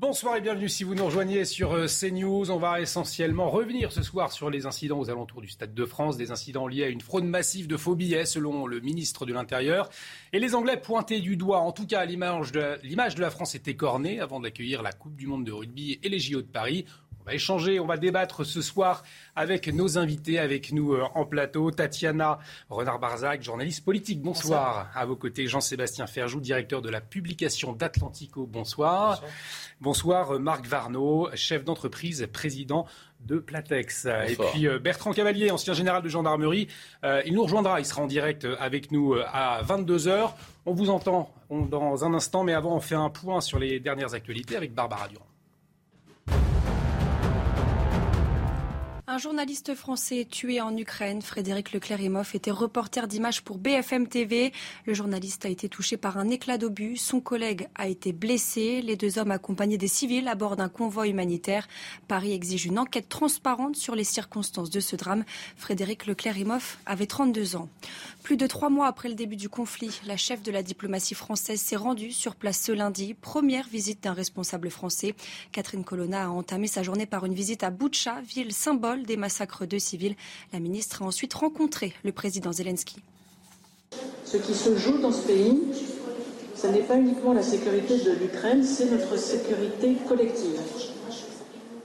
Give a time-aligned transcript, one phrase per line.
[0.00, 2.50] Bonsoir et bienvenue si vous nous rejoignez sur euh, CNews.
[2.50, 6.16] On va essentiellement revenir ce soir sur les incidents aux alentours du Stade de France,
[6.16, 9.90] des incidents liés à une fraude massive de faux billets selon le ministre de l'Intérieur.
[10.32, 13.54] Et les Anglais pointés du doigt, en tout cas l'image de, l'image de la France
[13.54, 16.86] était cornée avant d'accueillir la Coupe du Monde de rugby et les JO de Paris.
[17.20, 19.02] On va échanger, on va débattre ce soir
[19.36, 21.70] avec nos invités, avec nous euh, en plateau.
[21.70, 22.38] Tatiana
[22.70, 24.22] Renard-Barzac, journaliste politique.
[24.22, 24.90] Bonsoir.
[24.94, 28.46] À vos côtés, Jean-Sébastien Ferjou, directeur de la publication d'Atlantico.
[28.46, 29.22] Bonsoir.
[29.82, 30.34] Bonsoir.
[30.34, 32.86] Euh, Marc Varnaud, chef d'entreprise, président
[33.20, 34.06] de Platex.
[34.06, 36.68] Et puis euh, Bertrand Cavalier, ancien général de gendarmerie,
[37.26, 40.30] il nous rejoindra, il sera en direct avec nous à 22h.
[40.64, 44.14] On vous entend dans un instant, mais avant on fait un point sur les dernières
[44.14, 45.29] actualités avec Barbara Durand.
[49.12, 54.52] Un journaliste français tué en Ukraine, Frédéric Leclerc-Imhoff, était reporter d'images pour BFM TV.
[54.86, 56.96] Le journaliste a été touché par un éclat d'obus.
[56.96, 58.80] Son collègue a été blessé.
[58.82, 61.66] Les deux hommes accompagnés des civils à bord d'un convoi humanitaire.
[62.06, 65.24] Paris exige une enquête transparente sur les circonstances de ce drame.
[65.56, 67.68] Frédéric Leclerc-Imhoff avait 32 ans.
[68.30, 71.60] Plus de trois mois après le début du conflit, la chef de la diplomatie française
[71.60, 73.14] s'est rendue sur place ce lundi.
[73.14, 75.16] Première visite d'un responsable français.
[75.50, 79.66] Catherine Colonna a entamé sa journée par une visite à Boutcha, ville symbole des massacres
[79.66, 80.14] de civils.
[80.52, 83.02] La ministre a ensuite rencontré le président Zelensky.
[84.24, 85.58] Ce qui se joue dans ce pays,
[86.54, 90.60] ce n'est pas uniquement la sécurité de l'Ukraine, c'est notre sécurité collective.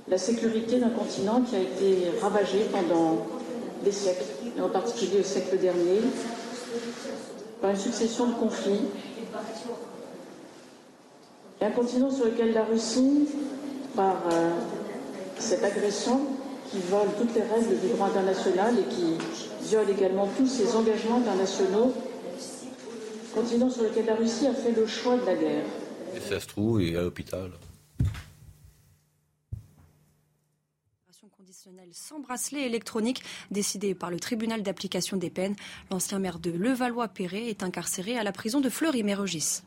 [0.07, 3.25] La sécurité d'un continent qui a été ravagé pendant
[3.83, 4.25] des siècles,
[4.57, 6.01] et en particulier au siècle dernier,
[7.61, 8.81] par une succession de conflits.
[11.61, 13.27] Et un continent sur lequel la Russie,
[13.95, 14.51] par euh,
[15.39, 16.21] cette agression,
[16.71, 19.17] qui vole toutes les règles du droit international et qui
[19.67, 21.93] viole également tous ses engagements internationaux,
[23.33, 25.65] continent sur lequel la Russie a fait le choix de la guerre.
[26.15, 27.51] Et ça se trouve, est à l'hôpital.
[31.93, 35.55] Sans bracelet électronique décidée par le tribunal d'application des peines.
[35.89, 39.61] L'ancien maire de Levallois-Perret est incarcéré à la prison de Fleury-Mérogis.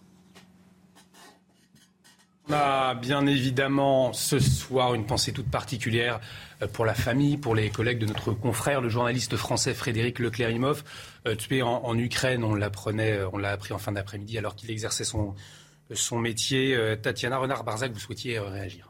[2.48, 6.20] On a bien évidemment ce soir une pensée toute particulière
[6.62, 10.84] euh, pour la famille, pour les collègues de notre confrère, le journaliste français Frédéric Leclerc-Imhoff,
[11.26, 12.44] euh, tué en, Ukraine.
[12.44, 16.78] On l'apprenait, euh, on l'a appris en fin d'après-midi alors qu'il exerçait son métier.
[17.02, 18.87] Tatiana Renard-Barzac, vous souhaitiez réagir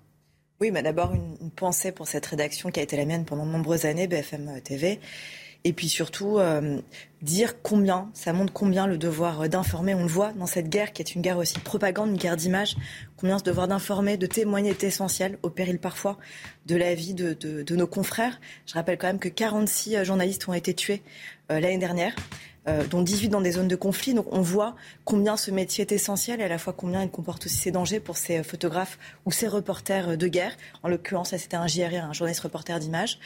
[0.60, 3.50] Oui, mais d'abord une, pensée pour cette rédaction qui a été la mienne pendant de
[3.50, 5.00] nombreuses années, BFM TV.
[5.64, 6.38] Et puis surtout,
[7.20, 11.02] dire combien, ça montre combien le devoir d'informer, on le voit dans cette guerre qui
[11.02, 12.76] est une guerre aussi de propagande, une guerre d'image,
[13.16, 16.16] combien ce devoir d'informer, de témoigner est essentiel, au péril parfois
[16.66, 18.40] de la vie de, nos confrères.
[18.66, 21.02] Je rappelle quand même que 46 journalistes ont été tués
[21.50, 22.14] euh, l'année dernière.
[22.68, 24.14] Euh, dont 18 dans des zones de conflit.
[24.14, 27.46] Donc on voit combien ce métier est essentiel et à la fois combien il comporte
[27.46, 30.54] aussi ses dangers pour ces photographes ou ces reporters de guerre.
[30.82, 33.20] En l'occurrence, c'était un JRI, un journaliste reporter d'image.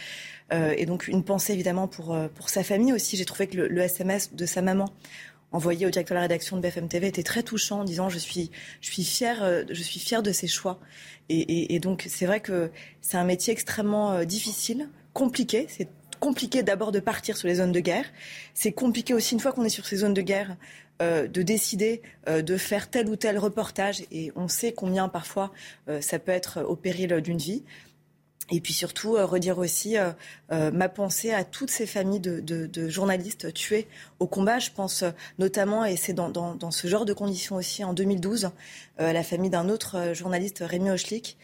[0.53, 3.17] Euh, et donc une pensée évidemment pour, euh, pour sa famille aussi.
[3.17, 4.93] J'ai trouvé que le, SMS de sa maman
[5.51, 8.19] envoyé au directeur de la rédaction de BFM TV était très touchant en disant je
[8.19, 8.51] suis
[8.81, 10.79] je suis fier je suis fier de ses choix
[11.29, 12.71] et, et, donc c'est vrai que
[13.03, 15.89] c'est un métier extrêmement difficile compliqué c'est
[16.23, 18.05] compliqué d'abord de partir sur les zones de guerre.
[18.55, 20.57] C'est compliqué aussi une fois qu'on est sur ces zones de guerre
[21.01, 24.05] de décider de faire tel ou tel reportage.
[24.13, 25.51] Et on sait combien parfois
[26.01, 27.65] ça peut être au péril d'une vie
[28.51, 30.11] et puis surtout, euh, redire aussi euh,
[30.51, 33.87] euh, ma pensée à toutes ces familles de, journalistes tués
[34.19, 34.59] au combat.
[34.59, 35.05] Je pense
[35.39, 38.51] notamment, et c'est dans, ce genre de conditions aussi, en 2012,
[38.99, 41.39] à la famille d'un autre journaliste, Rémi Hochlik,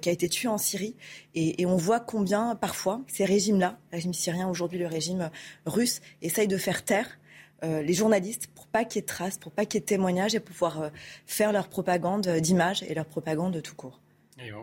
[0.00, 0.94] qui a été tué en Syrie.
[1.34, 5.30] Et, on voit combien, parfois, ces régimes-là, régime syrien, aujourd'hui le régime
[5.66, 7.18] russe, essayent de faire taire
[7.62, 9.86] les journalistes pour pas qu'il y ait de traces, pour pas qu'il y ait de
[9.86, 10.90] témoignages et pouvoir
[11.26, 14.01] faire leur propagande d'image et leur propagande de tout court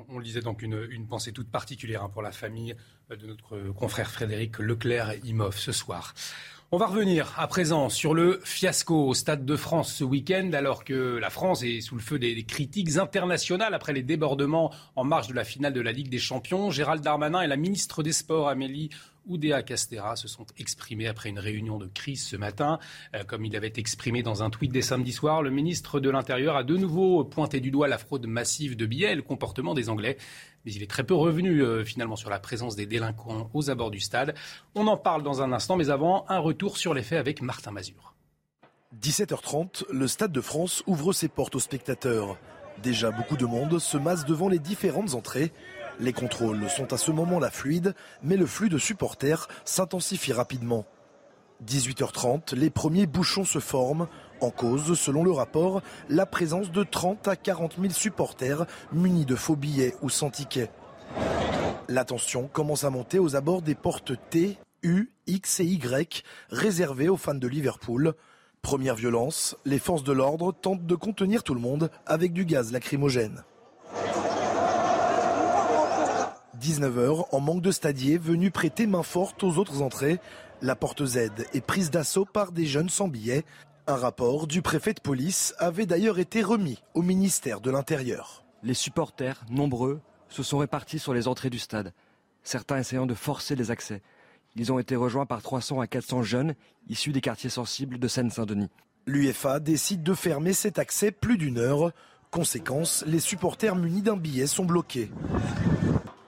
[0.09, 2.75] on, lisait donc une, pensée toute particulière hein, pour la famille
[3.09, 6.13] de notre confrère Frédéric Leclerc-Imhoff ce soir.
[6.71, 10.83] On va revenir à présent sur le fiasco au Stade de France ce week-end, alors
[10.83, 15.29] que la France est sous le feu des, critiques internationales après les débordements en marge
[15.29, 16.69] de la finale de la Ligue des Champions.
[16.69, 18.91] Gérald Darmanin et la ministre des Sports, Amélie
[19.29, 22.79] Oudéa Castera se sont exprimés après une réunion de crise ce matin.
[23.15, 26.55] Euh, comme il avait exprimé dans un tweet dès samedi soir, le ministre de l'Intérieur
[26.55, 29.89] a de nouveau pointé du doigt la fraude massive de billets et le comportement des
[29.89, 30.17] Anglais.
[30.65, 33.91] Mais il est très peu revenu euh, finalement sur la présence des délinquants aux abords
[33.91, 34.33] du stade.
[34.75, 37.71] On en parle dans un instant, mais avant, un retour sur les faits avec Martin
[37.71, 38.15] Mazur.
[38.99, 42.37] 17h30, le Stade de France ouvre ses portes aux spectateurs.
[42.81, 45.51] Déjà beaucoup de monde se masse devant les différentes entrées.
[45.99, 47.93] Les contrôles sont à ce moment-là fluides,
[48.23, 50.85] mais le flux de supporters s'intensifie rapidement.
[51.65, 54.07] 18h30, les premiers bouchons se forment.
[54.39, 59.35] En cause, selon le rapport, la présence de 30 à 40 000 supporters munis de
[59.35, 60.71] faux billets ou sans tickets.
[61.89, 67.09] La tension commence à monter aux abords des portes T, U, X et Y réservées
[67.09, 68.13] aux fans de Liverpool.
[68.61, 72.71] Première violence, les forces de l'ordre tentent de contenir tout le monde avec du gaz
[72.71, 73.43] lacrymogène.
[76.59, 80.19] 19h, en manque de stadiers venus prêter main forte aux autres entrées,
[80.61, 83.45] la porte Z est prise d'assaut par des jeunes sans billets.
[83.87, 88.43] Un rapport du préfet de police avait d'ailleurs été remis au ministère de l'Intérieur.
[88.61, 91.93] Les supporters, nombreux, se sont répartis sur les entrées du stade,
[92.43, 94.01] certains essayant de forcer les accès.
[94.57, 96.55] Ils ont été rejoints par 300 à 400 jeunes
[96.89, 98.69] issus des quartiers sensibles de Seine-Saint-Denis.
[99.05, 101.93] L'UFA décide de fermer cet accès plus d'une heure.
[102.31, 105.09] Conséquence, les supporters munis d'un billet sont bloqués.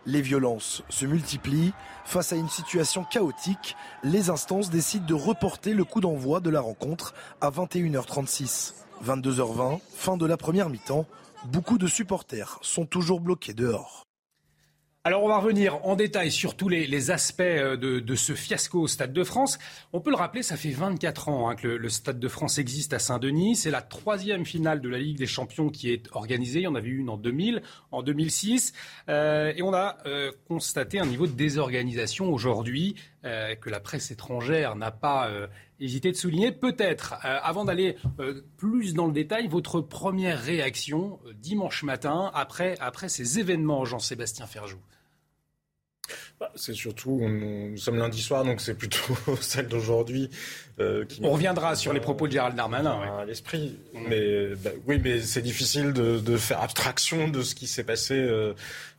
[0.05, 1.73] Les violences se multiplient.
[2.05, 6.61] Face à une situation chaotique, les instances décident de reporter le coup d'envoi de la
[6.61, 8.73] rencontre à 21h36.
[9.05, 11.05] 22h20, fin de la première mi-temps.
[11.45, 14.05] Beaucoup de supporters sont toujours bloqués dehors.
[15.03, 18.87] Alors on va revenir en détail sur tous les, aspects euh, de, ce fiasco au
[18.87, 19.57] Stade de France.
[19.93, 22.93] On peut le rappeler, ça fait 24 ans hein, que le, Stade de France existe
[22.93, 23.55] à Saint-Denis.
[23.55, 26.59] C'est la troisième finale de la Ligue des Champions qui est organisée.
[26.59, 28.73] Il y en avait une en 2000, en 2006.
[29.09, 34.75] Euh, et on a euh, constaté un niveau de désorganisation aujourd'hui que la presse étrangère
[34.75, 35.29] n'a pas
[35.79, 36.51] hésité de souligner.
[36.51, 37.97] Peut-être, avant d'aller
[38.57, 44.79] plus dans le détail, votre première réaction dimanche matin après, après ces événements, Jean-Sébastien Ferjou?
[46.39, 50.29] Bah, c'est surtout, nous sommes lundi soir, donc c'est plutôt celle d'aujourd'hui.
[50.79, 52.99] Euh, on reviendra sur les propos de Gérald Darmanin.
[53.19, 53.77] À l'esprit.
[53.93, 58.53] Mais bah, oui, mais c'est difficile de, faire abstraction de ce qui s'est passé euh,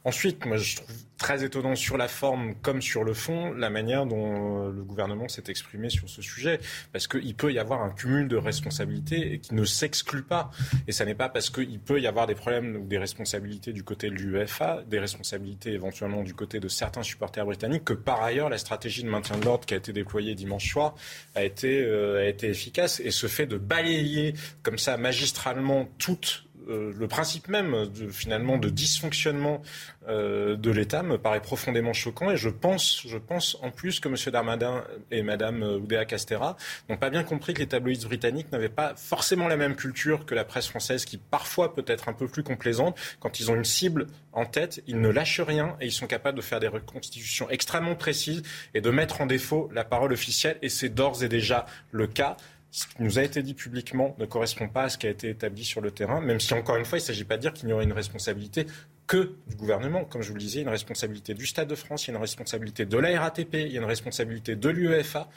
[0.04, 4.06] Ensuite, moi, je trouve très étonnant sur la forme comme sur le fond la manière
[4.06, 6.58] dont euh, le gouvernement s'est exprimé sur ce sujet,
[6.92, 10.50] parce qu'il peut y avoir un cumul de responsabilités qui ne s'exclut pas.
[10.88, 13.84] Et ça n'est pas parce qu'il peut y avoir des problèmes ou des responsabilités du
[13.84, 18.48] côté de l'UEFA, des responsabilités éventuellement du côté de certains supporters britanniques, que par ailleurs
[18.48, 20.96] la stratégie de maintien de l'ordre qui a été déployée dimanche soir
[21.36, 22.98] a été, euh, a été efficace.
[22.98, 24.34] Et ce fait de balayer
[24.64, 29.62] comme ça magistralement toute euh, le principe même de, finalement de dysfonctionnement
[30.08, 34.08] euh, de l'État me paraît profondément choquant et je pense, je pense en plus que
[34.08, 34.16] M.
[34.32, 36.56] Darmadin et Mme Oudéa Castera
[36.88, 40.34] n'ont pas bien compris que les tabloïds britanniques n'avaient pas forcément la même culture que
[40.34, 42.98] la presse française qui parfois peut être un peu plus complaisante.
[43.20, 46.36] Quand ils ont une cible en tête, ils ne lâchent rien et ils sont capables
[46.36, 48.42] de faire des reconstitutions extrêmement précises
[48.74, 52.36] et de mettre en défaut la parole officielle et c'est d'ores et déjà le cas
[52.72, 55.28] ce qui nous a été dit publiquement ne correspond pas à ce qui a été
[55.28, 57.52] établi sur le terrain, même si, encore une fois, il ne s'agit pas de dire
[57.52, 58.66] qu'il n'y aurait une responsabilité
[59.06, 60.06] que du gouvernement.
[60.06, 62.08] Comme je vous le disais, il y a une responsabilité du Stade de France, il
[62.08, 65.28] y a une responsabilité de la RATP, il y a une responsabilité de l'UEFA.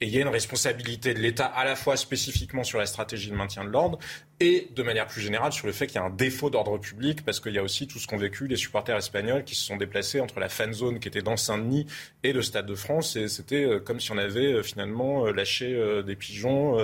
[0.00, 3.30] Et il y a une responsabilité de l'État à la fois spécifiquement sur la stratégie
[3.30, 3.98] de maintien de l'ordre
[4.40, 7.24] et de manière plus générale sur le fait qu'il y a un défaut d'ordre public
[7.24, 9.76] parce qu'il y a aussi tout ce qu'ont vécu les supporters espagnols qui se sont
[9.76, 11.86] déplacés entre la fan zone qui était dans Saint-Denis
[12.24, 15.32] et le Stade de France et c'était euh, comme si on avait euh, finalement euh,
[15.32, 15.64] lâché
[16.04, 16.78] des pigeons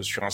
[0.00, 0.30] sur un,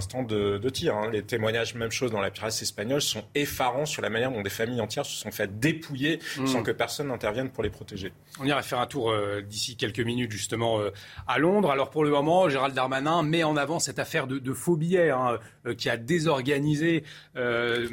[0.00, 0.96] stand de, tir.
[0.96, 1.10] Hein.
[1.12, 4.50] Les témoignages, même chose dans la presse espagnole, sont effarants sur la manière dont des
[4.50, 6.46] familles entières se sont faites dépouiller mmh.
[6.46, 8.12] sans que personne n'intervienne pour les protéger.
[8.40, 9.14] On ira faire un tour
[9.46, 10.80] d'ici quelques minutes justement
[11.26, 11.70] à Londres.
[11.70, 15.10] Alors pour le moment, Gérald Darmanin met en avant cette affaire de, faux billets.
[15.10, 15.38] Hein.
[15.66, 17.04] Euh, qui a désorganisé
[17.36, 17.88] euh,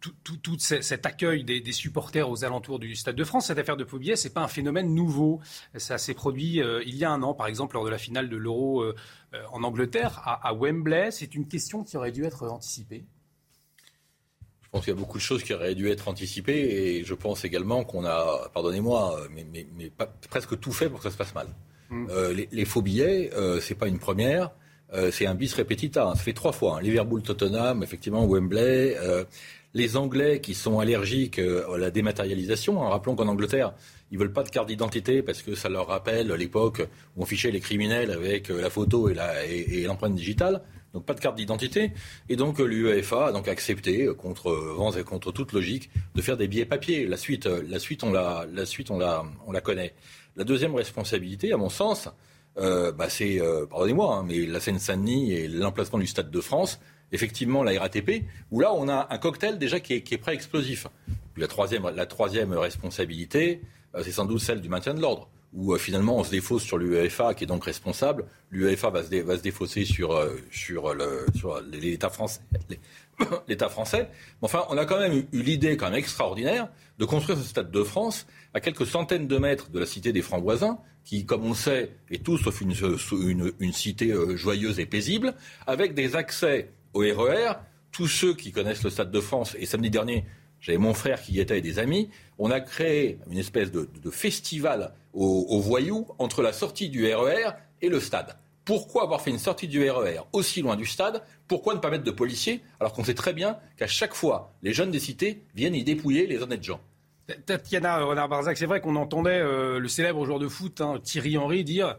[0.00, 4.16] tout, cet accueil des, supporters aux alentours du Stade de France, cette affaire de Faubier,
[4.16, 5.40] ce n'est pas un phénomène nouveau.
[5.76, 8.30] Ça s'est produit euh, il y a un an, par exemple, lors de la finale
[8.30, 8.84] de l'Euro
[9.52, 11.10] en Angleterre, à, Wembley.
[11.10, 13.04] C'est une question qui aurait dû être anticipée.
[14.62, 17.14] Je pense qu'il y a beaucoup de choses qui auraient dû être anticipées et je
[17.14, 19.92] pense également qu'on a, pardonnez-moi, mais,
[20.30, 21.48] presque tout fait pour que ça se passe mal.
[21.90, 22.08] Hum.
[22.50, 24.50] les, faux billets, ce n'est pas une première.
[24.94, 26.12] Euh, c'est un bis repetita.
[26.14, 26.78] Ça fait trois fois.
[26.78, 26.82] Hein.
[26.82, 28.96] Liverpool, Tottenham, effectivement, Wembley.
[28.98, 29.24] Euh,
[29.74, 32.82] les Anglais qui sont allergiques euh, à la dématérialisation.
[32.82, 32.90] Hein.
[32.90, 33.72] Rappelons qu'en Angleterre,
[34.10, 36.82] ils veulent pas de carte d'identité parce que ça leur rappelle l'époque
[37.16, 40.60] où on fichait les criminels avec la photo et l'empreinte digitale.
[40.92, 41.92] donc pas de carte d'identité.
[42.28, 46.48] Et donc l'UEFA a donc accepté, contre vents et contre toute logique, de faire des
[46.48, 47.06] billets papier.
[47.06, 49.94] La suite, la suite, on la, la suite, on la, on la connaît.
[50.36, 52.10] La deuxième responsabilité, à mon sens,
[52.58, 56.80] euh, bah c'est, euh, pardonnez-moi, hein, mais la Seine-Saint-Denis et l'emplacement du Stade de France,
[57.10, 60.34] effectivement la RATP, où là on a un cocktail déjà qui est, qui est prêt
[60.34, 60.86] explosif.
[61.36, 63.62] la troisième, la troisième responsabilité,
[63.94, 66.78] euh, c'est sans doute celle du maintien de l'ordre où finalement on se défausse sur
[66.78, 68.24] l'UEFA qui est donc responsable.
[68.50, 70.18] L'UEFA va se, défausser sur,
[70.50, 70.94] sur,
[71.70, 72.40] l'État français.
[73.48, 74.08] L'État français.
[74.40, 76.68] Enfin, on a quand même eu, l'idée quand même extraordinaire
[76.98, 80.22] de construire ce Stade de France à quelques centaines de mètres de la cité des
[80.22, 85.34] Francs-Voisins, qui, comme on sait, est tout sauf une, une, cité euh, joyeuse et paisible,
[85.66, 87.54] avec des accès au RER.
[87.90, 90.24] Tous ceux qui connaissent le Stade de France, et samedi dernier,
[90.60, 93.88] j'avais mon frère qui y était et des amis, on a créé une espèce de,
[94.02, 97.50] de festival aux, voyous entre la sortie du RER
[97.82, 98.36] et le stade.
[98.64, 101.22] Pourquoi avoir fait une sortie du RER aussi loin du stade?
[101.48, 104.72] Pourquoi ne pas mettre de policiers alors qu'on sait très bien qu'à chaque fois, les
[104.72, 106.80] jeunes des cités viennent y dépouiller les honnêtes gens?
[107.46, 111.64] Tatiana Renard-Barzac, c'est vrai qu'on entendait euh, le célèbre joueur de foot hein, Thierry Henry
[111.64, 111.96] dire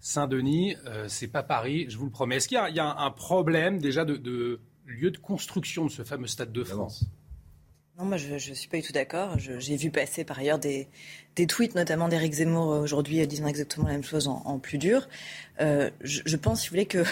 [0.00, 2.36] Saint-Denis, euh, c'est pas Paris, je vous le promets.
[2.36, 6.52] Est-ce qu'il y, a un problème déjà de, lieu de construction de ce fameux Stade
[6.52, 7.04] de France?
[8.04, 9.36] Moi je ne suis pas du tout d'accord.
[9.38, 10.88] J'ai vu passer par ailleurs des,
[11.48, 15.08] tweets, notamment d'Éric Zemmour euh, aujourd'hui, disant exactement la même chose en, plus dur.
[15.60, 17.04] je, pense, si vous voulez, que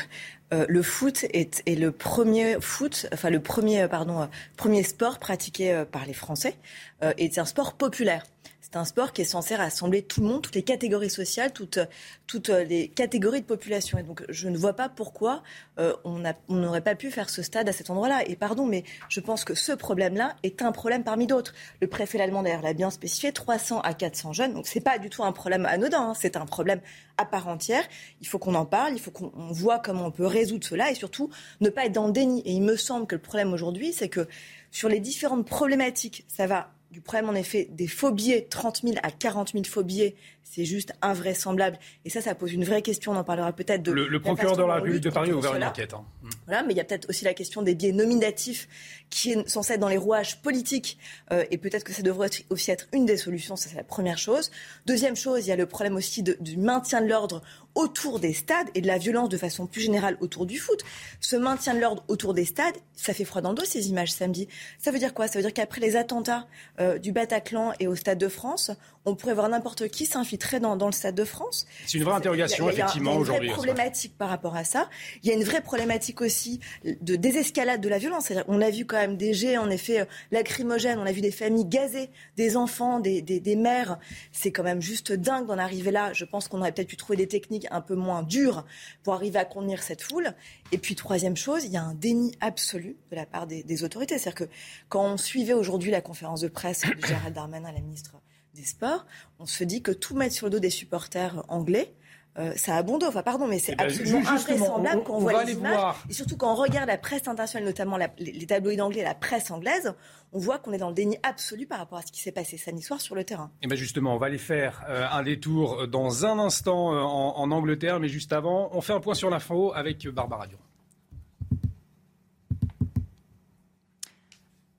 [0.53, 6.15] le foot est, le premier foot, enfin le premier, pardon, premier sport pratiqué par les
[6.15, 6.57] Français.
[7.03, 8.25] Euh, et c'est un sport populaire.
[8.73, 11.81] C'est un sport qui est censé rassembler tout le monde, toutes les catégories sociales, toutes,
[12.29, 13.99] toutes les catégories de population.
[13.99, 15.43] Et donc, je ne vois pas pourquoi
[15.81, 18.23] euh, on n'aurait pas pu faire ce stade à cet endroit-là.
[18.29, 21.53] Et pardon, mais je pense que ce problème-là est un problème parmi d'autres.
[21.81, 24.55] Le préfet allemand, d'ailleurs, l'a bien spécifié 300 à 400 jeunes.
[24.55, 26.11] Donc, c'est pas du tout un problème anodin.
[26.11, 26.15] Hein.
[26.15, 26.81] C'est un problème
[27.19, 27.83] à part entière.
[28.21, 28.93] Il faut qu'on en parle.
[28.93, 31.29] Il faut qu'on voit comment on peut résoudre cela et surtout
[31.61, 32.41] ne pas être dans le déni.
[32.43, 34.29] Et il me semble que le problème aujourd'hui, c'est que
[34.71, 38.95] sur les différentes problématiques, ça va du problème, en effet, des faux billets, 30 000
[39.03, 40.17] à 40 000 faux billets,
[40.51, 41.79] c'est juste invraisemblable.
[42.05, 43.13] Et ça, ça pose une vraie question.
[43.13, 43.93] On en parlera peut-être de.
[43.93, 45.95] Le, procureur de la République de Paris a ouvert une enquête.
[45.95, 46.05] Hein.
[46.47, 48.69] Voilà, mais il y a peut-être aussi la question des billets nominatifs
[49.11, 50.99] qui est censé être dans les rouages politiques.
[51.33, 53.55] Euh, et peut-être que ça devrait aussi être une des solutions.
[53.55, 54.51] Ça, c'est la première chose.
[54.87, 57.43] Deuxième chose, il y a le problème aussi du maintien de l'ordre
[57.77, 60.83] autour des stades et de la violence de façon plus générale autour du foot.
[61.21, 64.13] Ce maintien de l'ordre autour des stades, ça fait froid dans le dos ces images
[64.13, 64.49] samedi.
[64.79, 65.29] Ça veut dire quoi?
[65.29, 66.47] Ça veut dire qu'après les attentats
[66.81, 68.73] euh, du Bataclan et au Stade de France,
[69.05, 71.67] on pourrait voir n'importe qui s'infiltrer dans, dans, le Stade de France.
[71.87, 73.49] C'est une vraie interrogation, effectivement, aujourd'hui.
[73.49, 74.89] Il y a une vraie problématique par rapport à ça.
[75.23, 78.33] Il y a une vraie problématique aussi de désescalade de la violence.
[78.49, 81.31] On a vu quand même des jets, en effet, euh, lacrymogènes, on a vu des
[81.31, 83.99] familles gazées, des enfants, des, des, des mères.
[84.33, 86.13] C'est quand même juste dingue d'en arriver là.
[86.13, 88.65] Je pense qu'on aurait peut-être pu trouver des techniques un peu moins dures
[89.03, 90.33] pour arriver à contenir cette foule.
[90.73, 93.85] Et puis, troisième chose, il y a un déni absolu de la part des, des
[93.85, 94.19] autorités.
[94.19, 94.53] C'est-à-dire que
[94.89, 98.15] quand on suivait aujourd'hui la conférence de presse de Gérald Darmanin, la ministre
[98.55, 99.07] des Sports,
[99.39, 101.95] on se dit que tout mettre sur le dos des supporters anglais,
[102.39, 103.07] euh, ça a bon dos.
[103.07, 105.75] Enfin, pardon, mais c'est eh ben, absolument invraisemblable qu'on voit les images.
[105.75, 106.05] Voir.
[106.09, 109.95] Et surtout quand on regarde la presse internationale, notamment les, tabloïds anglais, la presse anglaise,
[110.33, 112.57] on voit qu'on est dans le déni absolu par rapport à ce qui s'est passé
[112.57, 113.51] samedi soir sur le terrain.
[113.57, 117.01] Et eh bien justement, on va aller faire euh, un détour dans un instant euh,
[117.01, 120.70] en, en, Angleterre, mais juste avant, on fait un point sur l'info avec Barbara Durand.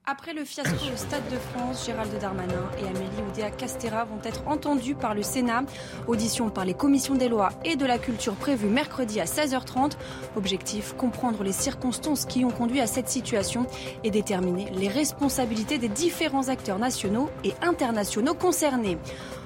[0.04, 4.96] Après le fiasco au Stade de France, Gérald Darmanin et Amélie Oudéa-Castera vont être entendus
[4.96, 5.62] par le Sénat.
[6.08, 9.92] Audition par les commissions des lois et de la culture prévue mercredi à 16h30.
[10.34, 13.64] Objectif, comprendre les circonstances qui ont conduit à cette situation
[14.02, 18.98] et déterminer les responsabilités des différents acteurs nationaux et internationaux concernés.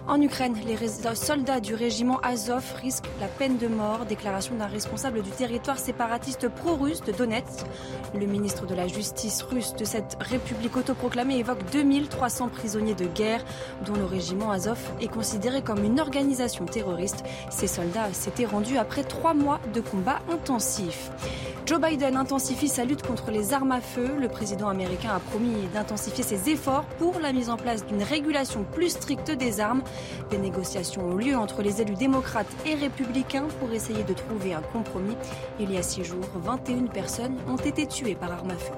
[0.08, 0.76] En Ukraine, les
[1.16, 4.06] soldats du régiment Azov risquent la peine de mort.
[4.06, 7.66] Déclaration d'un responsable du territoire séparatiste pro-russe de Donetsk.
[8.14, 13.44] Le ministre de la Justice russe de cette république autoproclamée évoque 2300 prisonniers de guerre,
[13.84, 17.24] dont le régiment Azov est considéré comme une organisation terroriste.
[17.50, 21.10] Ces soldats s'étaient rendus après trois mois de combats intensifs.
[21.66, 24.14] Joe Biden intensifie sa lutte contre les armes à feu.
[24.20, 28.64] Le président américain a promis d'intensifier ses efforts pour la mise en place d'une régulation
[28.72, 29.82] plus stricte des armes.
[30.30, 34.62] Des négociations ont lieu entre les élus démocrates et républicains pour essayer de trouver un
[34.62, 35.16] compromis.
[35.60, 38.72] Il y a six jours, 21 personnes ont été tuées par armes à feu.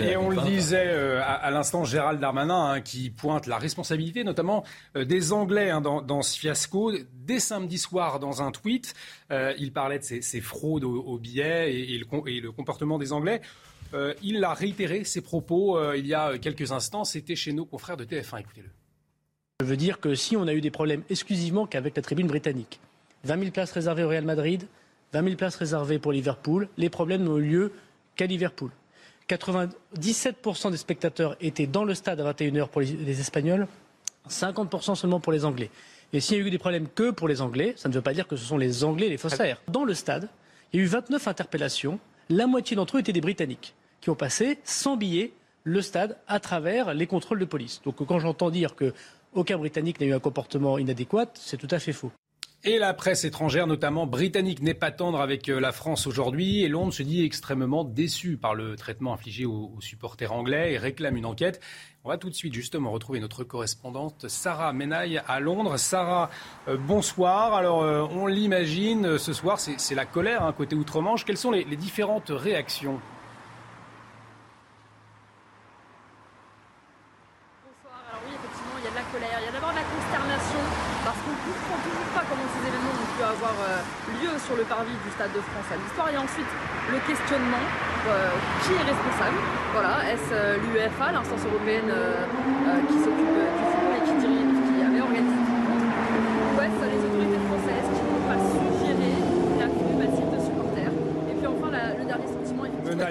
[0.00, 4.64] Et on le disait euh, à, l'instant, Gérald Darmanin hein, qui pointe la responsabilité notamment
[4.96, 6.92] euh, des Anglais hein, dans, ce fiasco.
[7.14, 8.94] Dès samedi soir, dans un tweet,
[9.30, 13.40] euh, il parlait de ces, fraudes aux, billets et, le, comportement des Anglais.
[14.22, 17.04] il a réitéré ses propos il y a quelques instants.
[17.04, 18.40] C'était chez nos confrères de TF1.
[18.40, 18.79] Écoutez-le.
[19.60, 22.80] Je veux dire que si on a eu des problèmes exclusivement qu'avec la tribune britannique,
[23.24, 24.66] 20 000 places réservées au Real Madrid,
[25.12, 26.66] 20 000 places réservées pour Liverpool.
[26.78, 27.72] Les problèmes n'ont eu lieu
[28.16, 28.70] qu'à Liverpool.
[29.28, 33.66] 97% des spectateurs étaient dans le stade à 21h pour les, Espagnols,
[34.30, 35.70] 50% seulement pour les Anglais.
[36.14, 38.14] Et s'il y a eu des problèmes que pour les Anglais, ça ne veut pas
[38.14, 39.60] dire que ce sont les Anglais les faussaires.
[39.68, 40.30] Dans le stade,
[40.72, 42.00] il y a eu 29 interpellations.
[42.30, 46.40] La moitié d'entre eux étaient des Britanniques qui ont passé sans billets le stade à
[46.40, 47.82] travers les contrôles de police.
[47.84, 48.74] Donc quand j'entends dire
[49.32, 52.12] qu'aucun Britannique n'a eu un comportement inadéquat, c'est tout à fait faux.
[52.62, 56.62] Et la presse étrangère, notamment britannique, n'est pas tendre avec euh, la France aujourd'hui.
[56.62, 61.16] Et Londres se dit extrêmement déçu par le traitement infligé aux, supporters anglais et réclame
[61.16, 61.58] une enquête.
[62.04, 65.78] On va tout de suite justement retrouver notre correspondante Sarah Menaille à Londres.
[65.78, 66.28] Sarah,
[66.68, 67.54] euh, bonsoir.
[67.54, 71.24] Alors euh, on l'imagine, ce soir c'est la colère hein, côté Outre-Manche.
[71.24, 73.00] Quelles sont les différentes réactions
[77.64, 78.04] Bonsoir.
[78.10, 79.38] Alors oui, effectivement, il y a de la colère.
[79.40, 82.60] Il y a d'abord de la consternation parce qu'on ne comprend toujours pas comment ces
[82.68, 83.49] événements ont pu avoir euh,
[84.20, 86.08] lieu sur le parvis du Stade de France à l'histoire.
[86.10, 86.48] Et ensuite,
[86.90, 87.64] le questionnement,
[88.08, 88.32] euh,
[88.64, 89.38] qui est responsable
[89.72, 91.90] Voilà, est-ce euh, l'UEFA, l'instance européenne
[92.88, 93.44] qui s'occupe du
[93.96, 98.24] et qui, dirige, qui avait organisé le football Ou est-ce les autorités françaises qui n'ont
[98.26, 99.10] pas suggéré
[99.60, 100.94] l'afflux massif de supporters
[101.30, 102.28] Et puis enfin, le dernier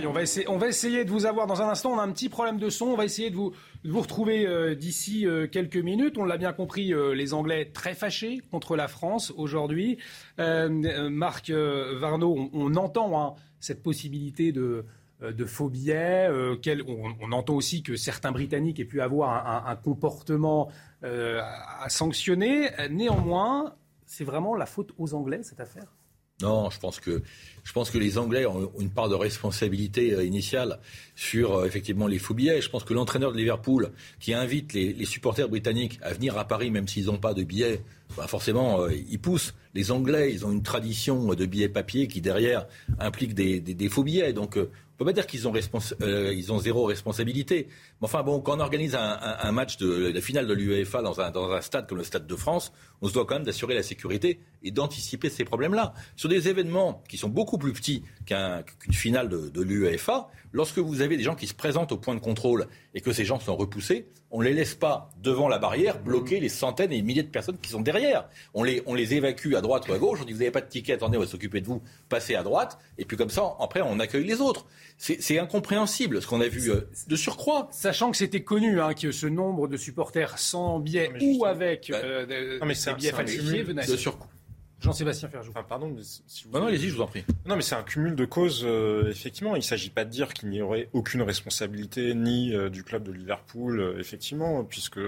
[0.07, 1.91] on va, essayer, de vous avoir dans un instant.
[1.91, 2.87] On a un petit problème de son.
[2.87, 3.53] On va essayer de vous,
[3.83, 6.17] de vous retrouver euh, d'ici euh, quelques minutes.
[6.17, 9.97] On l'a bien compris, euh, les Anglais très fâchés contre la France aujourd'hui.
[10.37, 14.85] Marc Varnaud, on, entend hein, cette possibilité de,
[15.21, 16.29] de faux billets.
[16.31, 20.69] On, entend aussi que certains Britanniques aient pu avoir un comportement
[21.03, 22.69] à sanctionner.
[22.89, 25.98] Néanmoins, c'est vraiment la faute aux Anglais, cette affaire?
[26.41, 26.99] Non, je pense
[27.89, 30.79] que les Anglais ont une part de responsabilité euh, initiale
[31.15, 32.61] sur euh, effectivement les faux billets.
[32.61, 33.91] Je pense que l'entraîneur de Liverpool
[34.21, 37.83] qui invite les, supporters britanniques à venir à Paris même s'ils n'ont pas de billets,
[38.15, 39.53] bah forcément euh, ils poussent.
[39.73, 42.67] Les Anglais, ils ont une tradition de billets papier qui derrière
[42.99, 44.33] implique des, faux billets.
[44.33, 45.53] Donc on peut pas dire qu'ils ont,
[46.01, 47.67] ils ont zéro responsabilité.
[48.01, 51.19] Mais enfin, bon, quand on organise un, un, match de la finale de l'UEFA dans
[51.19, 53.75] un, dans un stade comme le Stade de France, on se doit quand même d'assurer
[53.75, 55.93] la sécurité et d'anticiper ces problèmes-là.
[56.15, 61.01] Sur des événements qui sont beaucoup plus petits qu'une finale de, de l'UEFA, lorsque vous
[61.01, 63.55] avez des gens qui se présentent au point de contrôle et que ces gens sont
[63.55, 67.23] repoussés, on ne les laisse pas devant la barrière bloquer les centaines et les milliers
[67.23, 68.29] de personnes qui sont derrière.
[68.53, 70.19] On les, on les évacue à droite ou à gauche.
[70.21, 72.43] On dit vous n'avez pas de ticket, attendez, on va s'occuper de vous, passez à
[72.43, 72.77] droite.
[72.97, 74.65] Et puis comme ça, après, on accueille les autres.
[74.97, 77.69] C'est incompréhensible ce qu'on a vu euh, de surcroît.
[77.89, 82.23] Sachant que c'était connu hein, que ce nombre de supporters sans billets ou avec euh,
[82.27, 84.27] des billets falsifiés venait de surcoût.
[84.79, 85.51] Jean-Sébastien Ferjou.
[85.67, 85.97] pardon,
[86.27, 86.51] si vous...
[86.51, 87.25] non, allez-y, je vous en prie.
[87.47, 88.63] Non, mais c'est un cumul de causes.
[88.63, 92.83] Euh, effectivement, il ne s'agit pas de dire qu'il n'y aurait aucune responsabilité ni du
[92.83, 94.99] club de Liverpool, effectivement, puisque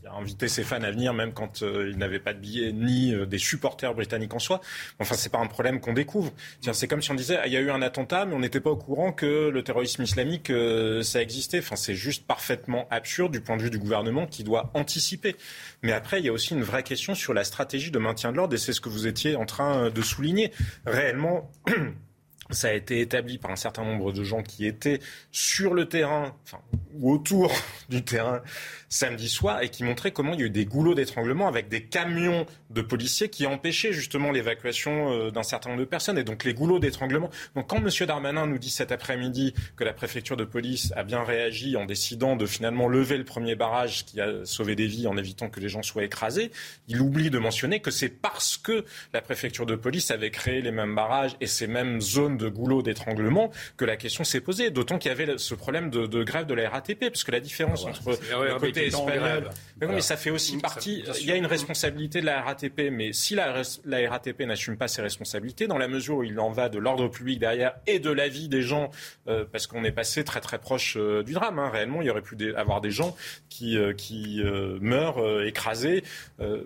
[0.00, 2.72] qui a invité ses fans à venir même quand euh, il n'avait pas de billets
[2.72, 4.60] ni euh, des supporters britanniques en soi.
[4.98, 6.32] Enfin, c'est pas un problème qu'on découvre.
[6.72, 8.70] C'est comme si on disait il y a eu un attentat, mais on n'était pas
[8.70, 11.58] au courant que le terrorisme islamique euh, ça existait.
[11.58, 15.36] Enfin, c'est juste parfaitement absurde du point de vue du gouvernement qui doit anticiper.
[15.82, 18.36] Mais après, il y a aussi une vraie question sur la stratégie de maintien de
[18.36, 20.52] l'ordre, et c'est ce que vous étiez en train de souligner.
[20.86, 21.50] Réellement.
[22.50, 25.00] ça a été établi par un certain nombre de gens qui étaient
[25.32, 26.60] sur le terrain, enfin,
[26.94, 27.52] ou autour
[27.88, 28.42] du terrain
[28.88, 31.82] samedi soir, et qui montraient comment il y a eu des goulots d'étranglement avec des
[31.84, 36.44] camions de policiers qui empêchaient justement l'évacuation euh, d'un certain nombre de personnes, et donc
[36.44, 37.30] les goulots d'étranglement.
[37.54, 37.90] Donc quand M.
[38.06, 42.36] Darmanin nous dit cet après-midi que la préfecture de police a bien réagi en décidant
[42.36, 45.68] de finalement lever le premier barrage qui a sauvé des vies en évitant que les
[45.68, 46.50] gens soient écrasés,
[46.88, 50.70] il oublie de mentionner que c'est parce que la préfecture de police avait créé les
[50.70, 54.70] mêmes barrages et ces mêmes zones de goulot d'étranglement que la question s'est posée.
[54.70, 57.84] D'autant qu'il y avait ce problème de, grève de la RATP, parce que la différence
[57.86, 59.50] ah entre le côté espagnol...
[59.80, 61.04] Mais, mais ça fait aussi partie...
[61.20, 64.88] il y a une responsabilité de la RATP, mais si la, la RATP n'assume pas
[64.88, 68.10] ses responsabilités, dans la mesure où il en va de l'ordre public derrière et de
[68.10, 68.90] la vie des gens,
[69.26, 72.10] euh, parce qu'on est passé très très proche euh, du drame, hein, réellement, il y
[72.10, 73.16] aurait pu avoir des gens
[73.48, 74.42] qui, euh, qui
[74.80, 76.02] meurent écrasés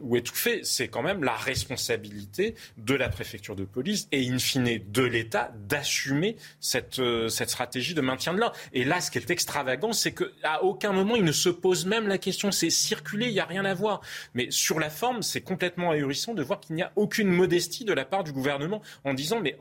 [0.03, 0.61] ou étouffés.
[0.63, 5.53] C'est quand même la responsabilité de la préfecture de police et in fine de l'État
[5.69, 8.57] d'assumer cette, euh, cette stratégie de maintien de l'ordre.
[8.73, 12.09] Et là, ce qui est extravagant, c'est qu'à aucun moment, il ne se pose même
[12.09, 12.53] la question.
[12.53, 14.01] C'est circuler, il n'y a rien à voir.
[14.35, 17.93] Mais sur la forme, c'est complètement ahurissant de voir qu'il n'y a aucune modestie de
[17.93, 19.57] la part du gouvernement en disant, mais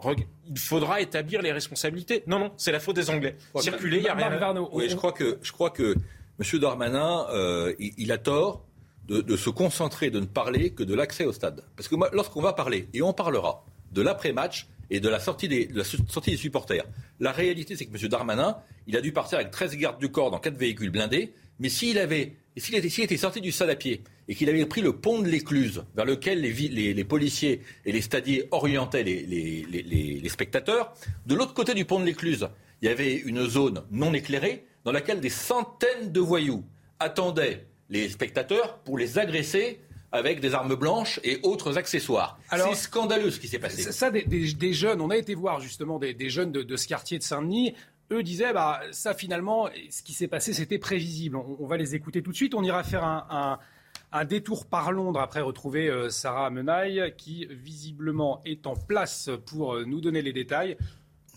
[0.49, 2.23] il faudra établir les responsabilités.
[2.27, 3.35] Non, non, c'est la faute des Anglais.
[3.57, 4.73] circuler, il n'y a rien à voir.
[4.73, 5.95] Oui, je crois que, je crois que
[6.39, 6.59] M.
[6.59, 8.65] Darmanin, euh, il, a tort
[9.07, 11.63] de, de, se concentrer, de ne parler que de l'accès au stade.
[11.75, 15.47] Parce que moi, lorsqu'on va parler, et on parlera de l'après-match, et de la sortie
[15.47, 16.83] des, des supporters.
[17.19, 18.09] La réalité, c'est que M.
[18.09, 21.69] Darmanin, il a dû partir avec 13 gardes du corps dans 4 véhicules blindés, mais
[21.69, 25.21] s'il avait, s'il était, sorti du stade à pied et qu'il avait pris le pont
[25.21, 30.93] de l'écluse vers lequel les, policiers et les stadiers orientaient les, spectateurs,
[31.25, 32.49] de l'autre côté du pont de l'écluse,
[32.81, 36.65] il y avait une zone non éclairée dans laquelle des centaines de voyous
[36.99, 39.79] attendaient les spectateurs pour les agresser
[40.11, 42.37] avec des armes blanches et autres accessoires.
[42.51, 43.91] C'est scandaleux ce qui s'est passé.
[43.91, 47.75] Ça, des, jeunes, on a été voir justement des, jeunes de, ce quartier de Saint-Denis.
[48.11, 51.37] Eux disaient, bah, ça finalement, ce qui s'est passé, c'était prévisible.
[51.37, 52.53] On, va les écouter tout de suite.
[52.53, 53.59] On ira faire un,
[54.25, 59.85] détour par Londres après retrouver euh, Sarah Menaille, qui visiblement est en place pour euh,
[59.85, 60.75] nous donner les détails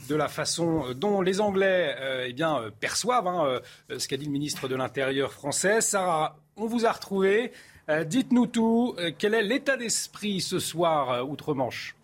[0.08, 3.60] de la façon dont les Anglais euh, eh bien, perçoivent hein,
[3.96, 5.80] ce qu'a dit le ministre de l'Intérieur français.
[5.80, 7.52] Sarah, on vous a retrouvé.
[7.90, 8.94] Euh, dites-nous tout.
[8.98, 11.94] Euh, quel est l'état d'esprit ce soir, euh, outre-Manche?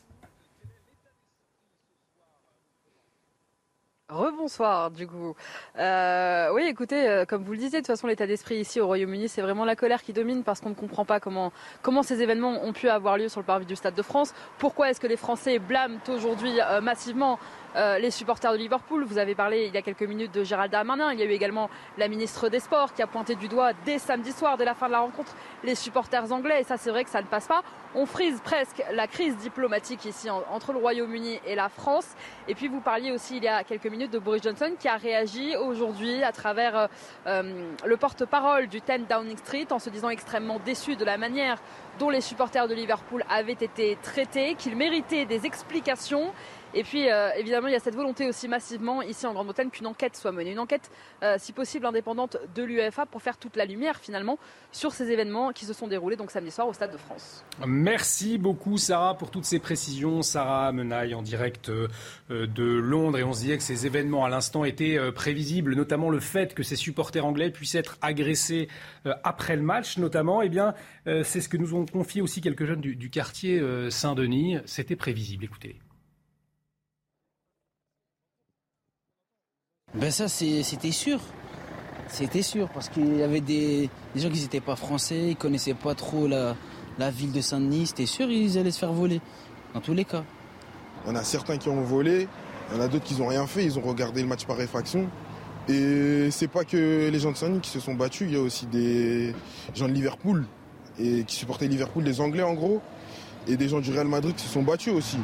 [4.10, 5.36] Rebonsoir, du coup.
[5.76, 9.40] oui, écoutez, comme vous le disiez, de toute façon, l'état d'esprit ici au Royaume-Uni, c'est
[9.40, 12.72] vraiment la colère qui domine parce qu'on ne comprend pas comment, comment ces événements ont
[12.72, 14.34] pu avoir lieu sur le parvis du Stade de France.
[14.58, 17.38] Pourquoi est-ce que les Français blâment aujourd'hui massivement
[17.76, 19.04] euh, les supporters de Liverpool.
[19.04, 21.12] Vous avez parlé il y a quelques minutes de Gérald Darmanin.
[21.12, 23.98] Il y a eu également la ministre des Sports qui a pointé du doigt dès
[23.98, 26.60] samedi soir, dès la fin de la rencontre, les supporters anglais.
[26.60, 27.62] Et ça, c'est vrai que ça ne passe pas.
[27.94, 32.06] On frise presque la crise diplomatique ici entre le Royaume-Uni et la France.
[32.46, 34.96] Et puis vous parliez aussi il y a quelques minutes de Boris Johnson qui a
[34.96, 36.86] réagi aujourd'hui à travers euh,
[37.26, 41.58] euh, le porte-parole du 10 Downing Street en se disant extrêmement déçu de la manière
[41.98, 46.32] dont les supporters de Liverpool avaient été traités, qu'ils méritaient des explications.
[46.72, 49.88] Et puis, euh, évidemment, il y a cette volonté aussi massivement ici en Grande-Bretagne qu'une
[49.88, 50.52] enquête soit menée.
[50.52, 50.90] Une enquête,
[51.22, 54.38] euh, si possible, indépendante de l'UEFA pour faire toute la lumière, finalement,
[54.70, 57.44] sur ces événements qui se sont déroulés donc samedi soir au Stade de France.
[57.66, 60.22] Merci beaucoup, Sarah, pour toutes ces précisions.
[60.22, 61.88] Sarah Menaille en direct euh,
[62.28, 63.18] de Londres.
[63.18, 66.62] Et on se disait que ces événements, à l'instant, étaient prévisibles, notamment le fait que
[66.62, 68.68] ces supporters anglais puissent être agressés
[69.24, 70.42] après le match, notamment.
[70.42, 70.74] Eh bien,
[71.06, 74.58] c'est ce que nous ont confié aussi quelques jeunes du, du quartier Saint-Denis.
[74.66, 75.44] C'était prévisible.
[75.44, 75.80] Écoutez.
[79.94, 81.18] Ben ça, c'était sûr.
[82.06, 85.94] C'était sûr, parce qu'il y avait des, gens qui n'étaient pas français, ils connaissaient pas
[85.94, 86.54] trop la,
[87.10, 87.88] ville de Saint-Denis.
[87.88, 89.20] C'était sûr, ils allaient se faire voler,
[89.74, 90.22] dans tous les cas.
[91.04, 92.28] Il y en a certains qui ont volé,
[92.70, 94.56] il y en a d'autres qui n'ont rien fait, ils ont regardé le match par
[94.56, 95.08] réfraction.
[95.68, 98.42] Et c'est pas que les gens de Saint-Denis qui se sont battus, il y a
[98.42, 99.34] aussi des
[99.74, 100.46] gens de Liverpool,
[101.00, 102.80] et qui supportaient Liverpool, des Anglais en gros,
[103.48, 105.18] et des gens du Real Madrid qui se sont battus aussi.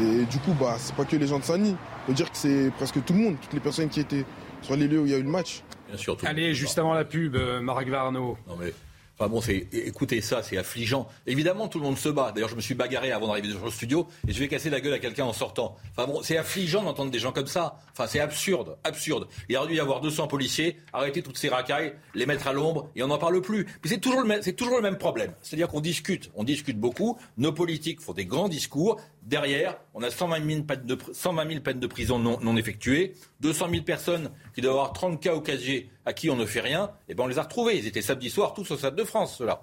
[0.00, 1.76] Et du coup, bah, c'est pas que les gens de Saint-Denis
[2.14, 4.24] dire que c'est presque tout le monde, toutes les personnes qui étaient
[4.62, 5.62] sur les lieux où il y a eu le match.
[5.88, 8.36] Bien sûr, Allez, juste avant la pub, euh, Marc Varno.
[8.46, 8.72] Non mais
[9.18, 11.08] Enfin bon, c'est, écoutez ça, c'est affligeant.
[11.26, 12.30] Évidemment, tout le monde se bat.
[12.32, 14.80] D'ailleurs, je me suis bagarré avant d'arriver dans le studio et je vais casser la
[14.80, 15.76] gueule à quelqu'un en sortant.
[15.90, 17.80] Enfin bon, c'est affligeant d'entendre des gens comme ça.
[17.90, 19.26] Enfin, c'est absurde, absurde.
[19.48, 22.90] Il aurait dû y avoir 200 policiers, arrêter toutes ces racailles, les mettre à l'ombre
[22.94, 23.66] et on n'en parle plus.
[23.82, 25.32] Mais c'est toujours le même, c'est toujours le même problème.
[25.42, 27.18] C'est-à-dire qu'on discute, on discute beaucoup.
[27.38, 29.00] Nos politiques font des grands discours.
[29.22, 33.14] Derrière, on a 120 000 peines de, 120 000 peines de prison non, non effectuées,
[33.40, 36.60] 200 000 personnes qui doivent avoir 30 cas au casier à qui on ne fait
[36.60, 36.86] rien.
[36.86, 37.76] Et eh ben on les a retrouvés.
[37.76, 39.60] Ils étaient samedi soir tous au Stade de France, ceux-là.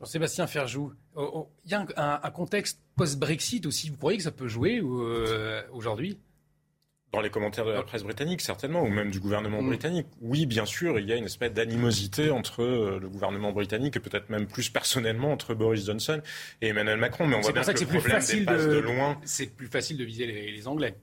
[0.00, 3.90] Jean-Sébastien Ferjou, oh, oh, il y a un, contexte post-Brexit aussi.
[3.90, 6.18] Vous croyez que ça peut jouer euh, aujourd'hui?
[7.12, 9.66] Dans les commentaires de la presse britannique, certainement, ou même du gouvernement mm.
[9.66, 10.06] britannique.
[10.22, 14.00] Oui, bien sûr, il y a une espèce d'animosité entre euh, le gouvernement britannique et
[14.00, 16.22] peut-être même plus personnellement entre Boris Johnson
[16.62, 17.26] et Emmanuel Macron.
[17.26, 19.20] Mais on voit bien que, le problème dépasse de, loin.
[19.24, 20.96] C'est plus facile de viser les Anglais.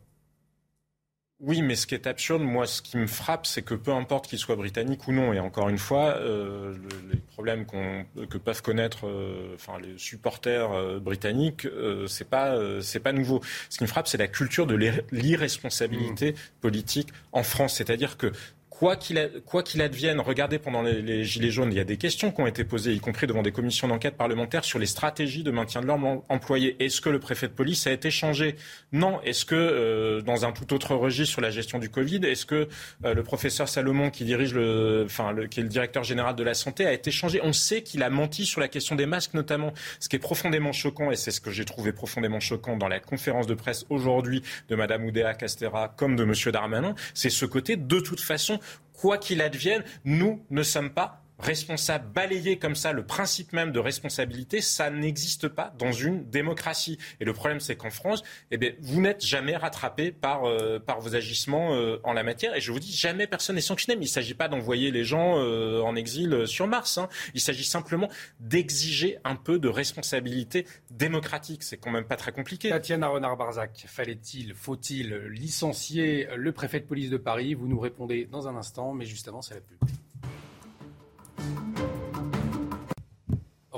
[1.43, 4.27] Oui, mais ce qui est absurde, moi, ce qui me frappe, c'est que peu importe
[4.27, 6.77] qu'il soit britannique ou non, et encore une fois, euh,
[7.11, 11.67] les problèmes que peuvent connaître, euh, enfin, les supporters euh, britanniques,
[12.07, 13.41] c'est pas, c'est pas nouveau.
[13.69, 14.75] Ce qui me frappe, c'est la culture de
[15.11, 16.35] l'irresponsabilité mmh.
[16.61, 18.31] politique en France, c'est-à-dire que
[18.81, 22.47] quoi qu'il advienne, regardez pendant les, Gilets jaunes, il y a des questions qui ont
[22.47, 25.85] été posées, y compris devant des commissions d'enquête parlementaires, sur les stratégies de maintien de
[25.85, 26.83] l'ordre employées.
[26.83, 28.55] Est-ce que le préfet de police a été changé?
[28.91, 29.21] Non.
[29.21, 32.69] Est-ce que, euh, dans un tout autre registre sur la gestion du Covid, est-ce que
[33.05, 36.55] euh, le professeur Salomon, qui dirige le, enfin, qui est le directeur général de la
[36.55, 37.39] santé, a été changé?
[37.43, 39.73] On sait qu'il a menti sur la question des masques, notamment.
[39.99, 42.99] Ce qui est profondément choquant, et c'est ce que j'ai trouvé profondément choquant dans la
[42.99, 46.33] conférence de presse aujourd'hui de Mme Oudéa Castera comme de M.
[46.51, 48.59] Darmanin, c'est ce côté, de toute façon,
[48.93, 53.79] quoi qu'il advienne, nous ne sommes pas responsable, balayer comme ça le principe même de
[53.79, 56.97] responsabilité, ça n'existe pas dans une démocratie.
[57.19, 61.01] Et le problème, c'est qu'en France, eh bien, vous n'êtes jamais rattrapé par, euh, par
[61.01, 62.55] vos agissements euh, en la matière.
[62.55, 63.97] Et je vous dis, jamais personne n'est sanctionné.
[63.97, 66.97] Mais il ne s'agit pas d'envoyer les gens euh, en exil sur Mars.
[66.97, 67.09] Hein.
[67.33, 71.63] Il s'agit simplement d'exiger un peu de responsabilité démocratique.
[71.63, 72.69] C'est quand même pas très compliqué.
[72.69, 77.53] Tatiana Renard-Barzac, fallait-il, faut-il licencier le préfet de police de Paris?
[77.53, 79.77] Vous nous répondez dans un instant, mais juste avant, c'est la pub.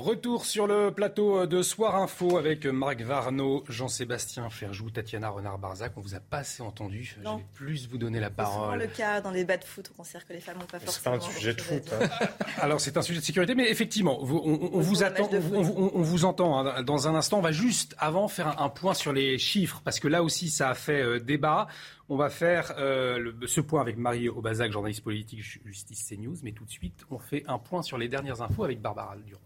[0.04, 5.94] Retour sur le plateau de Soir Info avec Marc Varno, Jean-Sébastien Ferjou, Tatiana Renard-Barzac.
[5.96, 7.16] On vous a pas assez entendu.
[7.16, 8.78] Je vais plus vous donner la parole.
[8.78, 10.78] C'est le cas dans les bas de foot, on considère que les femmes n'ont pas
[10.78, 11.18] forcément.
[11.18, 11.90] C'est pas un sujet de foot.
[11.90, 12.26] Hein.
[12.60, 16.82] Alors c'est un sujet de sécurité, mais effectivement, on, vous attend, on, vous entend hein,
[16.82, 17.38] dans un instant.
[17.38, 20.68] On va juste avant faire un, point sur les chiffres parce que là aussi ça
[20.68, 21.66] a fait euh, débat.
[22.10, 26.66] On va faire euh, ce point avec Marie Aubazac, journaliste politique Justice CNews, mais tout
[26.66, 29.40] de suite on fait un point sur les dernières infos avec Barbara Durand.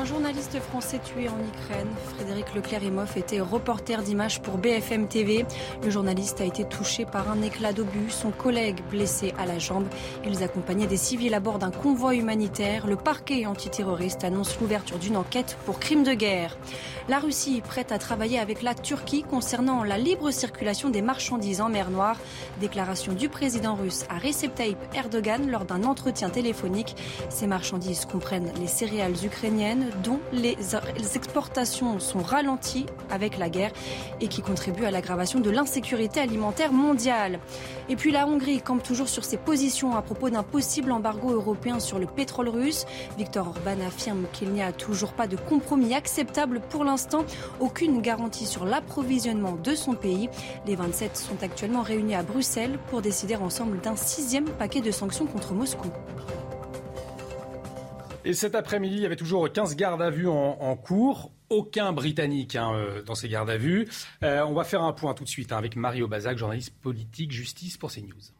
[0.00, 5.44] Un journaliste français tué en Ukraine, Frédéric Leclerc-Emoff, était reporter d'images pour BFM TV.
[5.84, 9.84] Le journaliste a été touché par un éclat d'obus, son collègue blessé à la jambe.
[10.24, 12.86] Ils accompagnaient des civils à bord d'un convoi humanitaire.
[12.86, 16.56] Le parquet antiterroriste annonce l'ouverture d'une enquête pour crime de guerre.
[17.10, 21.68] La Russie prête à travailler avec la Turquie concernant la libre circulation des marchandises en
[21.68, 22.16] mer Noire.
[22.60, 26.96] Déclaration du président russe à Recep Tayyip Erdogan lors d'un entretien téléphonique.
[27.28, 30.56] Ces marchandises comprennent les céréales ukrainiennes, dont les
[31.14, 33.72] exportations sont ralenties avec la guerre
[34.20, 37.40] et qui contribuent à l'aggravation de l'insécurité alimentaire mondiale.
[37.88, 41.80] Et puis la Hongrie campe toujours sur ses positions à propos d'un possible embargo européen
[41.80, 42.86] sur le pétrole russe.
[43.18, 47.24] Viktor Orban affirme qu'il n'y a toujours pas de compromis acceptable pour l'instant.
[47.58, 50.28] Aucune garantie sur l'approvisionnement de son pays.
[50.66, 55.26] Les 27 sont actuellement réunis à Bruxelles pour décider ensemble d'un sixième paquet de sanctions
[55.26, 55.88] contre Moscou.
[58.24, 61.32] Et cet après-midi, il y avait toujours 15 gardes à vue en, cours.
[61.48, 63.88] Aucun Britannique hein, euh, dans ces gardes à vue.
[64.22, 67.32] Euh, on va faire un point tout de suite hein, avec Marie Aubazac, journaliste politique
[67.32, 68.32] justice pour CNews.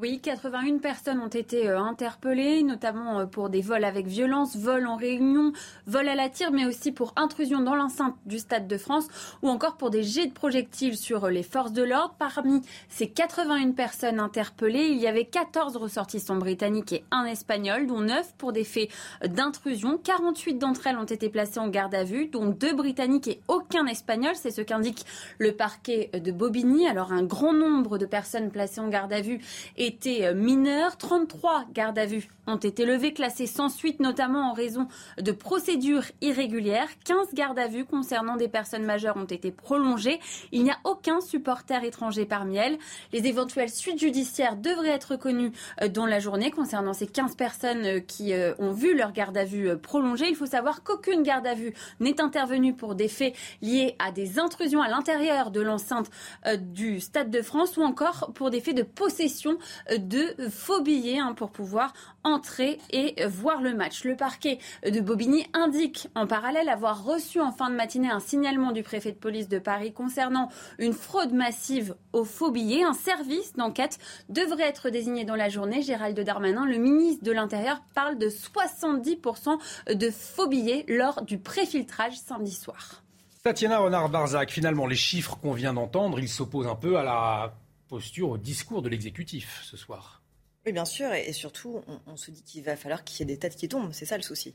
[0.00, 4.86] Oui, 81 personnes ont été euh, interpellées, notamment euh, pour des vols avec violence, vols
[4.86, 5.52] en réunion,
[5.88, 9.08] vols à la tire, mais aussi pour intrusion dans l'enceinte du Stade de France
[9.42, 12.14] ou encore pour des jets de projectiles sur euh, les forces de l'ordre.
[12.16, 18.00] Parmi ces 81 personnes interpellées, il y avait 14 ressortissants britanniques et un espagnol, dont
[18.00, 18.90] 9 pour des faits
[19.24, 19.98] d'intrusion.
[19.98, 23.86] 48 d'entre elles ont été placées en garde à vue, dont 2 britanniques et aucun
[23.86, 24.34] espagnol.
[24.36, 25.04] C'est ce qu'indique
[25.38, 26.86] le parquet de Bobigny.
[26.86, 29.40] Alors un grand nombre de personnes placées en garde à vue
[29.76, 30.96] et étaient euh, mineurs.
[30.96, 34.88] 33 gardes à vue ont été levés, classés sans suite, notamment en raison
[35.20, 36.88] de procédures irrégulières.
[37.04, 40.18] 15 gardes à vue concernant des personnes majeures ont été prolongées.
[40.52, 42.78] Il n'y a aucun supporter étranger parmi elles.
[43.12, 47.84] Les éventuelles suites judiciaires devraient être connues euh, dans la journée concernant ces 15 personnes
[47.84, 50.26] euh, qui ont vu leur garde à vue prolongée.
[50.28, 54.38] Il faut savoir qu'aucune garde à vue n'est intervenue pour des faits liés à des
[54.38, 56.10] intrusions à l'intérieur de l'enceinte
[56.58, 59.58] du Stade de France ou encore pour des faits de possession
[59.96, 61.92] de faux billets hein, pour pouvoir
[62.24, 64.04] entrer et voir le match.
[64.04, 68.72] Le parquet de Bobigny indique en parallèle avoir reçu en fin de matinée un signalement
[68.72, 72.84] du préfet de police de Paris concernant une fraude massive aux faux billets.
[72.84, 75.82] Un service d'enquête devrait être désigné dans la journée.
[75.82, 79.58] Gérald Darmanin, le ministre de l'Intérieur, parle de 70%
[79.94, 83.02] de faux billets lors du préfiltrage samedi soir.
[83.42, 87.54] Tatiana Renard-Barzac, finalement, les chiffres qu'on vient d'entendre, ils s'opposent un peu à la
[87.88, 90.22] posture, au discours de l'exécutif ce soir.
[90.66, 93.38] Oui, bien sûr, et, surtout, on, se dit qu'il va falloir qu'il y ait des
[93.38, 94.54] têtes qui tombent, c'est ça le souci.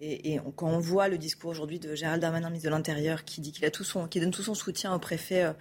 [0.00, 3.52] Et, quand on voit le discours aujourd'hui de Gérald Darmanin, ministre de l'Intérieur, qui dit
[3.52, 5.52] qu'il a tout son, qui donne tout son soutien au préfet euh,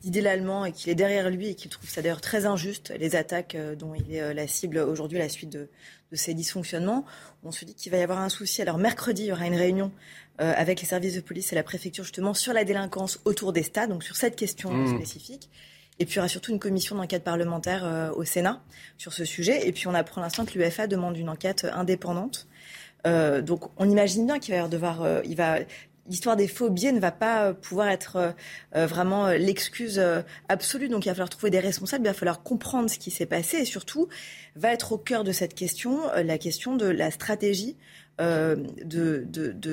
[0.00, 3.16] d'idée l'allemand et qu'il est derrière lui et qu'il trouve ça d'ailleurs très injuste, les
[3.16, 5.68] attaques euh, dont il est euh, la cible aujourd'hui à la suite de,
[6.12, 7.04] de ces dysfonctionnements,
[7.42, 8.62] on se dit qu'il va y avoir un souci.
[8.62, 9.92] Alors mercredi, il y aura une réunion
[10.38, 13.90] avec les services de police et la préfecture justement sur la délinquance autour des stades,
[13.90, 14.96] donc sur cette question mmh.
[14.96, 15.50] spécifique.
[16.00, 18.62] Et puis il y aura surtout une commission d'enquête parlementaire euh, au Sénat
[18.96, 19.68] sur ce sujet.
[19.68, 22.48] Et puis on apprend l'instant que l'UFA demande une enquête indépendante.
[23.06, 25.58] Euh, donc on imagine bien qu'il va devoir, euh, il va,
[26.08, 28.34] l'histoire des faux billets ne va pas pouvoir être
[28.72, 30.02] vraiment l'excuse
[30.48, 30.88] absolue.
[30.88, 33.58] Donc il va falloir trouver des responsables, il va falloir comprendre ce qui s'est passé
[33.58, 34.08] et surtout
[34.56, 37.76] va être au cœur de cette question la question de la stratégie
[38.18, 39.24] de,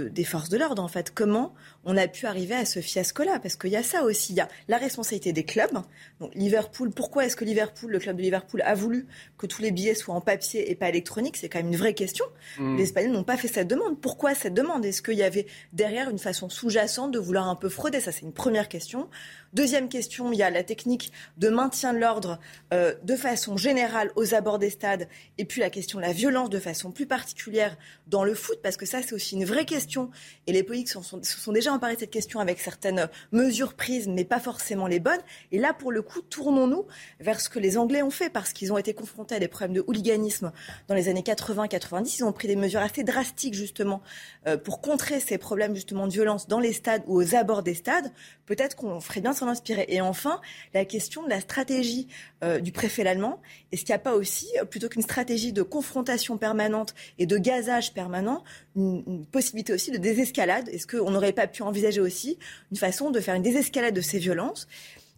[0.10, 1.12] des forces de l'ordre en fait.
[1.12, 4.34] Comment on a pu arriver à ce fiasco-là Parce qu'il y a ça aussi.
[4.34, 5.72] Il y a la responsabilité des clubs.
[6.20, 9.72] Donc, Liverpool, pourquoi est-ce que Liverpool, le club de Liverpool, a voulu que tous les
[9.72, 12.26] billets soient en papier et pas électroniques C'est quand même une vraie question.
[12.60, 12.78] Mm.
[12.78, 14.00] Les Espagnols n'ont pas fait cette demande.
[14.00, 14.86] Pourquoi cette demande?
[14.86, 18.00] Est-ce qu'il y avait derrière une façon sous-jacente de vouloir un peu frauder?
[18.00, 19.10] Ça, c'est une première question.
[19.54, 22.40] Deuxième question, il y a la technique de maintien de l'ordre
[22.74, 26.50] euh, de façon générale aux abords des stades, et puis la question de la violence
[26.50, 30.12] de façon plus particulière dans le foot, parce que ça, c'est aussi une vraie question.
[30.48, 34.08] Et les politiques se sont, sont déjà emparés de cette question avec certaines mesures prises,
[34.08, 35.22] mais pas forcément les bonnes.
[35.52, 36.86] Et là, pour le coup, tournons-nous
[37.20, 39.74] vers ce que les Anglais ont fait, parce qu'ils ont été confrontés à des problèmes
[39.74, 40.52] de hooliganisme
[40.88, 42.18] dans les années 80-90.
[42.20, 44.02] Ils ont pris des mesures assez drastiques, justement,
[44.48, 47.76] euh, pour contrer ces problèmes, justement, de violence dans les stades ou aux abords des
[47.76, 48.12] stades.
[48.46, 49.86] Peut-être qu'on ferait bien s'en inspirer.
[49.88, 50.42] Et enfin,
[50.74, 52.08] la question de la stratégie
[52.44, 53.42] euh, du préfet allemand.
[53.72, 57.38] Est-ce qu'il n'y a pas aussi, euh, plutôt qu'une stratégie de confrontation permanente et de
[57.38, 58.44] gazage permanent,
[58.76, 60.70] une, possibilité aussi de désescalade?
[60.70, 62.38] Est-ce qu'on n'aurait pas pu envisager aussi
[62.72, 64.68] une façon de faire une désescalade de ces violences.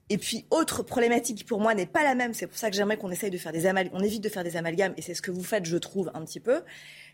[0.10, 2.76] Et puis, autre problématique qui pour moi n'est pas la même, c'est pour ça que
[2.76, 5.14] j'aimerais qu'on essaye de faire des amalgames, on évite de faire des amalgames, et c'est
[5.14, 6.62] ce que vous faites, je trouve, un petit peu,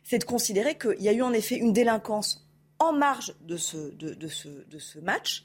[0.03, 2.47] c'est de considérer qu'il y a eu en effet une délinquance
[2.79, 5.43] en marge de ce, de, ce, de ce match,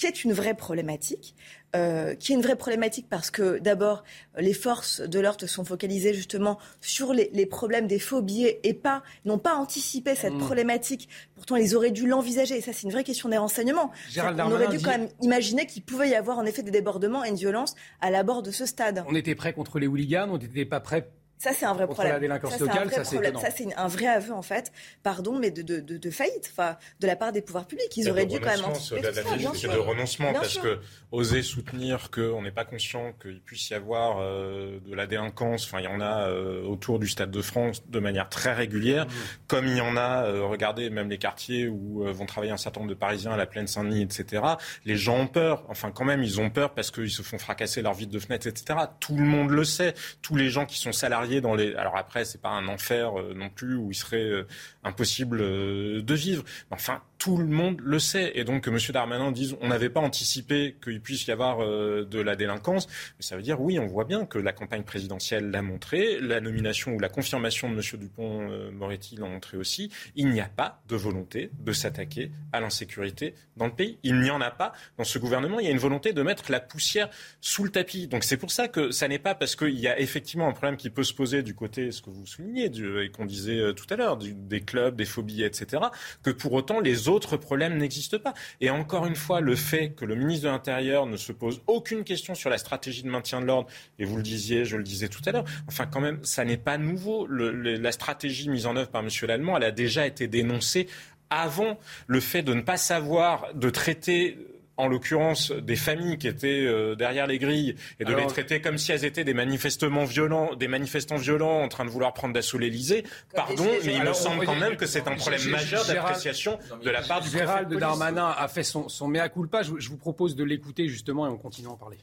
[0.00, 1.34] qui est une vraie problématique.
[1.76, 4.02] Euh, qui est une vraie problématique parce que d'abord
[4.36, 9.04] les forces de l'ordre sont focalisées justement sur les, problèmes des faux billets et pas
[9.24, 10.38] n'ont pas anticipé cette mmh.
[10.38, 11.08] problématique.
[11.36, 13.92] Pourtant, ils auraient dû l'envisager et ça c'est une vraie question des renseignements.
[14.16, 17.28] on aurait dû quand même imaginer qu'il pouvait y avoir en effet des débordements et
[17.28, 19.04] une violence à l'abord de ce stade.
[19.06, 21.08] On était prêt contre les hooligans, on n'était pas prêt
[21.40, 22.12] ça, c'est un vrai problème.
[22.12, 24.70] la délinquance ça, locale, ça, c'est Ça, c'est un vrai aveu, en fait,
[25.02, 27.96] pardon, mais de, de, de, faillite, enfin, de la part des pouvoirs publics.
[27.96, 30.80] Ils auraient dû quand même anticiper tout ça, de renoncement, parce que
[31.12, 35.80] oser soutenir qu'on n'est pas conscient qu'il puisse y avoir euh, de la délinquance, enfin,
[35.80, 39.10] il y en a euh, autour du Stade de France de manière très régulière, mmh.
[39.46, 42.80] comme il y en a, euh, regardez, même les quartiers où vont travailler un certain
[42.80, 44.42] nombre de Parisiens à la Plaine Saint-Denis, etc.
[44.84, 47.80] Les gens ont peur, enfin, quand même, ils ont peur parce qu'ils se font fracasser
[47.80, 48.78] leur vitre de fenêtre, etc.
[49.00, 49.94] Tout le monde le sait.
[50.20, 53.76] Tous les gens qui sont salariés Alors après, c'est pas un enfer euh, non plus
[53.76, 54.46] où il serait euh,
[54.84, 56.44] impossible euh, de vivre.
[56.70, 58.32] Enfin, tout le monde le sait.
[58.34, 58.78] Et donc, que M.
[58.92, 63.36] Darmanin dise on n'avait pas anticipé qu'il puisse y avoir de la délinquance, mais ça
[63.36, 66.98] veut dire oui, on voit bien que la campagne présidentielle l'a montré, la nomination ou
[66.98, 68.00] la confirmation de M.
[68.00, 69.90] Dupont-Moretti l'a montré aussi.
[70.16, 73.98] Il n'y a pas de volonté de s'attaquer à l'insécurité dans le pays.
[74.02, 75.60] Il n'y en a pas dans ce gouvernement.
[75.60, 78.06] Il y a une volonté de mettre la poussière sous le tapis.
[78.06, 80.76] Donc c'est pour ça que ça n'est pas parce qu'il y a effectivement un problème
[80.76, 82.70] qui peut se poser du côté, ce que vous soulignez,
[83.02, 85.82] et qu'on disait euh, tout à l'heure, des clubs, des phobies, etc.,
[86.22, 88.34] que pour autant les autres problèmes n'existent pas.
[88.60, 92.04] Et encore une fois, le fait que le ministre de l'Intérieur ne se pose aucune
[92.04, 95.08] question sur la stratégie de maintien de l'ordre, et vous le disiez, je le disais
[95.08, 97.26] tout à l'heure, enfin quand même, ça n'est pas nouveau.
[97.26, 99.08] La stratégie mise en œuvre par M.
[99.22, 100.88] Lallemand, elle a déjà été dénoncée
[101.28, 104.38] avant le fait de ne pas savoir, de traiter
[104.80, 108.78] en l'occurrence des familles qui étaient euh, derrière les grilles et de les traiter comme
[108.78, 112.58] si elles étaient des manifestements violents, des manifestants violents en train de vouloir prendre d'assaut
[112.58, 113.04] l'Élysée.
[113.34, 117.02] Pardon, mais il me semble quand même que c'est un problème majeur d'appréciation de la
[117.02, 119.62] part du Gérald Darmanin a fait son, son mea culpa.
[119.62, 121.98] Je, vous propose de l'écouter justement et on continue à en parler.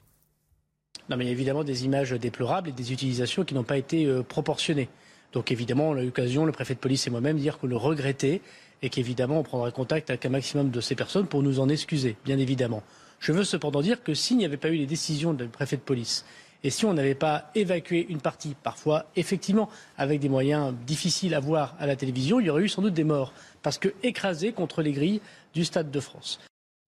[1.09, 3.77] Non, mais il y a évidemment des images déplorables et des utilisations qui n'ont pas
[3.77, 4.89] été euh, proportionnées.
[5.31, 7.77] Donc évidemment, on a eu l'occasion, le préfet de police et moi-même, dire que le
[7.77, 8.41] regretter
[8.81, 12.15] et qu'évidemment on prendra contact avec un maximum de ces personnes pour nous en excuser,
[12.25, 12.83] bien évidemment.
[13.19, 15.81] Je veux cependant dire que s'il n'y avait pas eu les décisions du préfet de
[15.81, 16.25] police
[16.63, 21.39] et si on n'avait pas évacué une partie, parfois effectivement avec des moyens difficiles à
[21.39, 24.53] voir à la télévision, il y aurait eu sans doute des morts, parce que écrasés
[24.53, 25.21] contre les grilles
[25.53, 26.39] du Stade de France.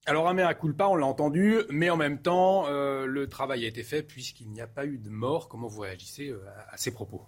[0.06, 3.68] Alors un mea culpa, on l'a entendu, mais en même temps, euh, le travail a
[3.68, 5.50] été fait puisqu'il n'y a pas eu de mort.
[5.50, 7.22] Comment vous réagissez euh, à ces propos?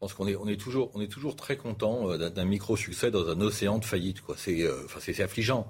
[0.00, 3.84] Pense qu'on est, on est, toujours, très content euh, d'un micro-succès dans un océan de
[3.84, 4.22] faillite.
[4.36, 5.68] C'est euh, enfin, affligeant.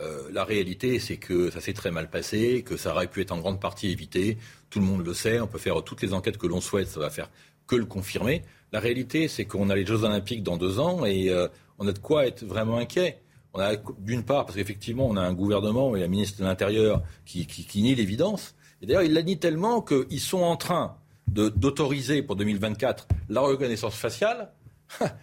[0.00, 3.32] Euh, la réalité, c'est que ça s'est très mal passé, que ça aurait pu être
[3.32, 4.38] en grande partie évité.
[4.70, 5.40] Tout le monde le sait.
[5.40, 7.28] On peut faire toutes les enquêtes que l'on souhaite, ça va faire
[7.66, 8.42] que le confirmer.
[8.70, 11.30] La réalité, c'est qu'on a les Jeux Olympiques dans deux ans et
[11.78, 13.20] on a de quoi être vraiment inquiet.
[13.52, 17.02] On a d'une part parce qu'effectivement, on a un gouvernement et la ministre de l'Intérieur
[17.26, 18.54] qui, qui, qui nie l'évidence.
[18.80, 20.96] Et d'ailleurs, il l'a dit tellement qu'ils sont en train
[21.28, 24.52] d'autoriser pour 2024 la reconnaissance faciale,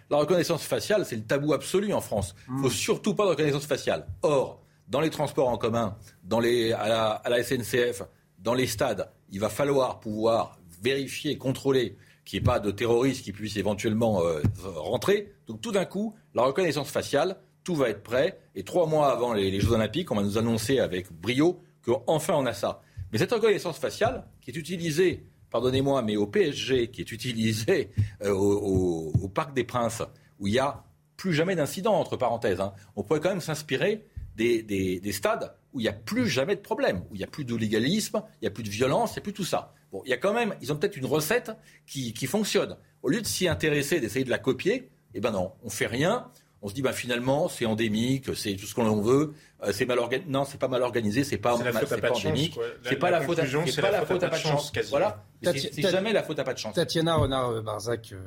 [0.09, 2.35] la reconnaissance faciale, c'est le tabou absolu en France.
[2.47, 4.07] Il ne faut surtout pas de reconnaissance faciale.
[4.21, 8.03] Or, dans les transports en commun, dans les, à, la, SNCF,
[8.39, 13.23] dans les stades, il va falloir pouvoir vérifier, contrôler qu'il n'y ait pas de terroristes
[13.23, 15.33] qui puissent éventuellement euh, rentrer.
[15.47, 18.39] Donc tout d'un coup, la reconnaissance faciale, tout va être prêt.
[18.55, 22.33] Et trois mois avant les, les Jeux Olympiques, on va nous annoncer avec brio qu'enfin
[22.35, 22.81] on a ça.
[23.11, 27.91] Mais cette reconnaissance faciale, qui est utilisée pardonnez-moi, mais au PSG, qui est utilisé
[28.23, 30.03] euh, au, Parc des Princes,
[30.39, 30.83] où il n'y a
[31.17, 35.83] plus jamais d'incident, entre parenthèses, hein, on pourrait quand même s'inspirer des, stades où il
[35.83, 38.47] n'y a plus jamais de problème, où il n'y a plus de légalisme, il n'y
[38.47, 39.73] a plus de violence, il n'y a plus tout ça.
[39.91, 41.51] Bon, il y a quand même, ils ont peut-être une recette
[41.85, 42.77] qui, qui fonctionne.
[43.03, 46.29] Au lieu de s'y intéresser, d'essayer de la copier, eh ben non, on fait rien
[46.61, 49.99] on se dit bah finalement c'est endémique, c'est tout ce qu'on veut, euh, c'est mal
[49.99, 50.29] organisé.
[50.29, 52.57] Non, c'est pas mal organisé, c'est pas, mal, pas, pas endémique.
[52.83, 54.71] C'est pas la faute, c'est pas la faute à pas de chance.
[54.89, 56.75] Voilà, c'est jamais la faute à pas de chance.
[56.75, 58.19] Tatiana Renard Barzac, euh,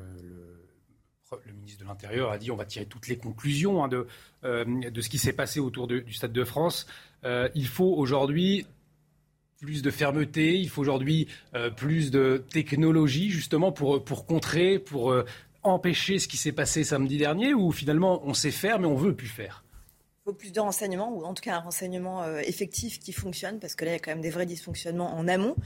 [1.47, 4.07] le, ministre de l'Intérieur a dit on va tirer toutes les conclusions hein, de
[4.45, 6.87] euh, de ce qui s'est passé autour du Stade de France.
[7.25, 8.67] il faut aujourd'hui
[9.61, 11.29] plus de fermeté, il faut aujourd'hui
[11.77, 15.15] plus de technologie justement pour, pour contrer, pour
[15.63, 19.15] empêcher ce qui s'est passé samedi dernier ou finalement on sait faire mais on veut
[19.15, 19.65] plus faire?
[20.25, 23.75] Il faut plus de renseignements, ou en tout cas un renseignement effectif qui fonctionne, parce
[23.75, 25.57] que là, il y a quand même des vrais dysfonctionnements en amont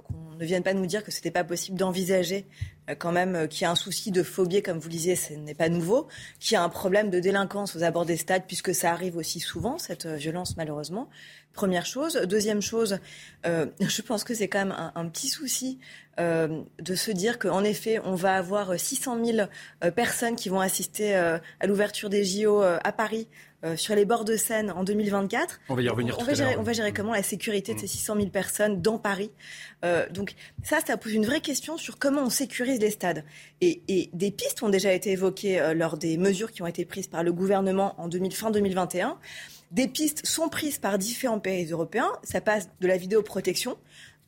[0.00, 2.46] qu'on ne vienne pas nous dire que ce n'était pas possible d'envisager
[2.90, 5.16] euh, quand même euh, qu'il y a un souci de phobie, comme vous le disiez,
[5.16, 6.08] ce n'est pas nouveau,
[6.40, 9.40] qu'il y a un problème de délinquance aux abords des stades, puisque ça arrive aussi
[9.40, 11.08] souvent, cette euh, violence malheureusement.
[11.52, 12.14] Première chose.
[12.16, 12.98] Deuxième chose,
[13.44, 15.78] je pense que c'est quand même un, petit souci
[16.16, 19.48] de se dire qu'en effet, on va avoir 600 000
[19.94, 23.28] personnes qui vont assister à l'ouverture des JO à Paris
[23.64, 25.60] euh, sur les bords de Seine en 2024.
[25.68, 27.86] On va y revenir on, va gérer, on va gérer comment la sécurité de ces
[27.86, 28.18] 600 mm.
[28.18, 29.30] 000 personnes dans Paris.
[29.84, 33.24] Euh, donc ça, ça pose une vraie question sur comment on sécurise les stades.
[33.60, 36.84] Et, et des pistes ont déjà été évoquées euh, lors des mesures qui ont été
[36.84, 39.18] prises par le gouvernement en 2000, fin 2021.
[39.70, 42.12] Des pistes sont prises par différents pays européens.
[42.24, 43.78] Ça passe de la vidéoprotection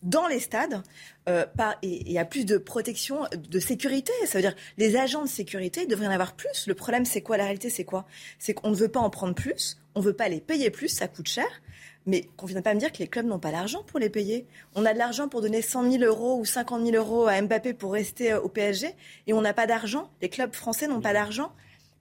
[0.05, 0.82] dans les stades
[1.28, 1.44] euh,
[1.82, 4.12] et il y a plus de protection, de sécurité.
[4.26, 6.66] Ça veut dire les agents de sécurité devraient en avoir plus.
[6.66, 7.36] Le problème, c'est quoi?
[7.36, 8.07] La réalité, c'est quoi?
[8.38, 10.88] C'est qu'on ne veut pas en prendre plus, on ne veut pas les payer plus,
[10.88, 11.48] ça coûte cher.
[12.07, 14.11] Mais qu'on ne vienne pas me dire que les clubs n'ont pas l'argent pour les
[14.11, 14.46] payer.
[14.74, 17.72] On a de l'argent pour donner 100 000 euros ou 50 000 euros à Mbappé
[17.72, 18.94] pour rester euh, au PSG
[19.26, 20.11] et on n'a pas d'argent.
[20.20, 21.52] Les clubs français n'ont pas d'argent.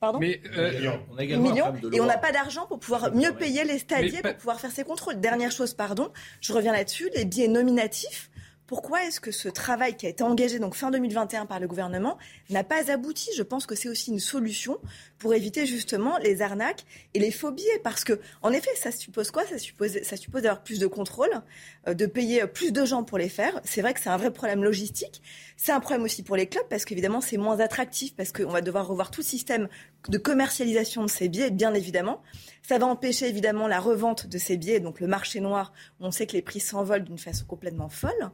[0.04, 1.56] Pardon mais euh, on a également
[1.94, 4.84] et on n'a pas d'argent pour pouvoir mieux payer les stadiers, pour pouvoir faire ces
[4.84, 5.22] contrôles.
[5.22, 8.30] Dernière chose, pardon, je reviens là-dessus, les billets nominatifs.
[8.66, 12.18] Pourquoi est-ce que ce travail qui a été engagé donc fin 2021 par le gouvernement
[12.50, 13.30] n'a pas abouti?
[13.36, 14.80] Je pense que c'est aussi une solution
[15.20, 17.68] pour éviter justement les arnaques et les phobies.
[17.84, 19.46] Parce que, en effet, ça suppose quoi?
[19.46, 21.30] Ça suppose, ça suppose d'avoir plus de contrôle,
[21.88, 23.60] euh, de payer plus de gens pour les faire.
[23.66, 25.22] C'est vrai que c'est un vrai problème logistique.
[25.58, 28.62] C'est un problème aussi pour les clubs parce qu'évidemment, c'est moins attractif parce qu'on va
[28.62, 29.68] devoir revoir tout le système
[30.10, 32.22] de commercialisation de ces billets, bien évidemment.
[32.62, 36.12] Ça va empêcher évidemment la revente de ces billets, donc le marché noir, où on
[36.12, 38.32] sait que les prix s'envolent d'une façon complètement folle.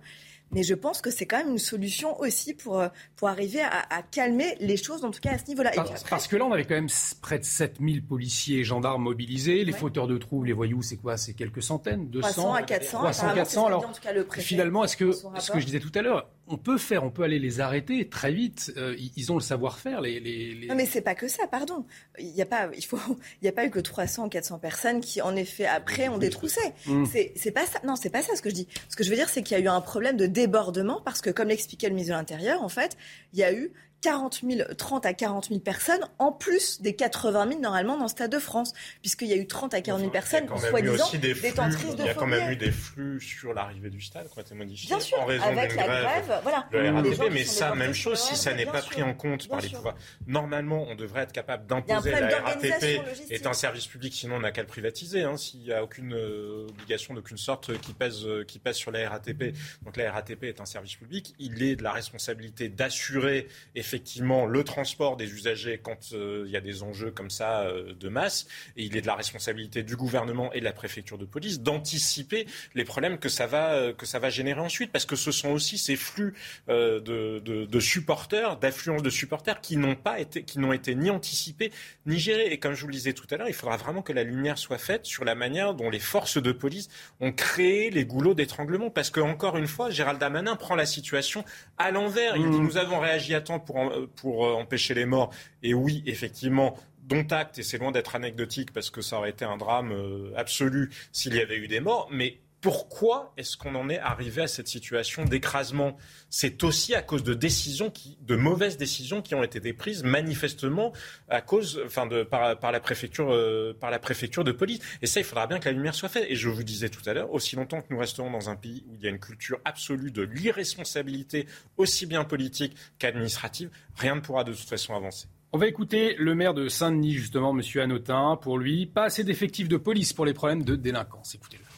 [0.51, 4.01] Mais je pense que c'est quand même une solution aussi pour, euh, pour arriver à,
[4.01, 5.71] calmer les choses, en tout cas à ce niveau-là.
[6.09, 6.89] Parce, que là, on avait quand même
[7.21, 9.63] près de 7000 policiers et gendarmes mobilisés.
[9.63, 11.17] Les fauteurs de troubles, les voyous, c'est quoi?
[11.17, 12.09] C'est quelques centaines?
[12.09, 12.97] 200 300 à 400.
[12.97, 13.65] 300, 400.
[13.67, 13.93] Alors,
[14.37, 17.23] finalement, est-ce que, ce que je disais tout à l'heure, on peut faire, on peut
[17.23, 18.73] aller les arrêter très vite.
[18.75, 20.01] Euh, ils ont le savoir-faire.
[20.01, 21.85] Les, les, Non, mais c'est pas que ça, pardon.
[22.17, 22.99] Il n'y a pas, il faut,
[23.41, 26.17] il y a pas eu que 300 ou 400 personnes qui, en effet, après, ont
[26.17, 26.61] détroussé.
[26.87, 27.05] Mmh.
[27.35, 27.79] C'est pas ça.
[27.85, 28.67] Non, c'est pas ça ce que je dis.
[28.89, 31.21] Ce que je veux dire, c'est qu'il y a eu un problème de débordement parce
[31.21, 32.97] que, comme l'expliquait le ministre de l'Intérieur, en fait,
[33.33, 33.71] il y a eu
[34.01, 38.09] 40 000, 30 à 40 000 personnes, en plus des 80 000 normalement dans le
[38.09, 42.03] Stade de France, puisqu'il y a eu 30 à 40 000 personnes, soi-disant, détentrices de
[42.03, 44.99] Il y a quand même eu des flux sur l'arrivée du stade, quoi, modifié Bien
[44.99, 46.67] sûr, en raison avec la grève, voilà.
[46.71, 49.69] Le RATP, mais ça, même chose, si ça n'est pas pris en compte par les
[49.69, 49.95] pouvoirs.
[50.27, 54.51] Normalement, on devrait être capable d'imposer la RATP est un service public, sinon on n'a
[54.51, 55.23] qu'à le privatiser.
[55.23, 58.91] Hein, S'il n'y a aucune euh, obligation d'aucune sorte qui pèse, euh, qui pèse sur
[58.91, 63.47] la RATP, donc la RATP est un service public, il est de la responsabilité d'assurer
[63.89, 67.93] effectivement le transport des usagers quand euh, il y a des enjeux comme ça euh,
[67.95, 68.45] de masse.
[68.77, 72.45] Et il est de la responsabilité du gouvernement et de la préfecture de police d'anticiper
[72.75, 75.49] les problèmes que ça va euh, que ça va générer ensuite, parce que ce sont
[75.49, 76.35] aussi ces flux
[76.67, 81.09] de, de, de, supporters, d'affluence de supporters qui n'ont pas été qui n'ont été ni
[81.09, 81.71] anticipés
[82.05, 82.51] ni gérés.
[82.51, 84.57] Et comme je vous le disais tout à l'heure, il faudra vraiment que la lumière
[84.59, 86.89] soit faite sur la manière dont les forces de police
[87.21, 91.43] ont créé les goulots d'étranglement, parce que encore une fois, Gérald Damanin prend la situation
[91.77, 92.35] à l'envers.
[92.35, 92.63] Il dit mmh.
[92.63, 93.78] nous avons réagi à temps pour
[94.15, 95.33] pour euh, empêcher les morts.
[95.63, 99.45] Et oui, effectivement, dont acte, et c'est loin d'être anecdotique parce que ça aurait été
[99.45, 103.89] un drame euh, absolu s'il y avait eu des morts, mais pourquoi est-ce qu'on en
[103.89, 105.97] est arrivé à cette situation d'écrasement?
[106.29, 107.91] C'est aussi à cause de décisions,
[108.21, 110.91] de mauvaises décisions qui ont été prises manifestement
[111.29, 114.79] à cause, de, par, par, la préfecture, euh, par la préfecture de police.
[115.01, 116.25] Et ça, il faudra bien que la lumière soit faite.
[116.27, 118.83] Et je vous disais tout à l'heure, aussi longtemps que nous resterons dans un pays
[118.87, 121.47] où il y a une culture absolue de l'irresponsabilité,
[121.77, 125.27] aussi bien politique qu'administrative, rien ne pourra de toute façon avancer.
[125.51, 127.63] On va écouter le maire de Saint-Denis, justement, M.
[127.81, 128.37] Hanotin.
[128.39, 131.33] Pour lui, pas assez d'effectifs de police pour les problèmes de délinquance.
[131.33, 131.68] Écoutez-le.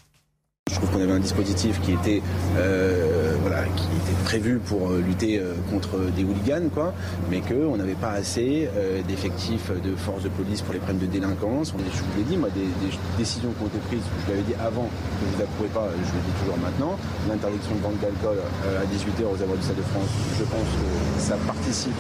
[0.72, 2.22] Je trouve qu'on avait un dispositif qui était,
[2.55, 6.93] euh, voilà, qui était prévu pour euh, lutter euh, contre des hooligans, quoi,
[7.30, 8.70] mais qu'on n'avait pas assez
[9.05, 11.74] d'effectifs de force de police pour les problèmes de délinquance.
[11.76, 12.70] Je vous l'ai dit, moi, des,
[13.18, 16.22] décisions qui ont été prises, je l'avais dit avant, que vous n'approuvez pas, je le
[16.24, 16.95] dis toujours maintenant,
[17.28, 20.88] l'interdiction de vente d'alcool à 18h aux abords du Stade de France, je pense que
[21.20, 21.99] ça participe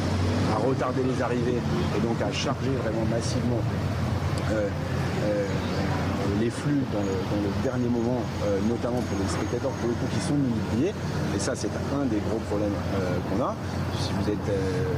[0.55, 3.59] à retarder les arrivées et donc à charger vraiment massivement
[6.51, 10.35] flux dans le, dernier moment, euh, notamment pour les spectateurs pour le coup qui sont
[10.35, 10.93] multipliés.
[11.35, 13.55] Et ça, c'est un des gros problèmes euh, qu'on a.
[13.99, 14.93] Si vous êtes euh,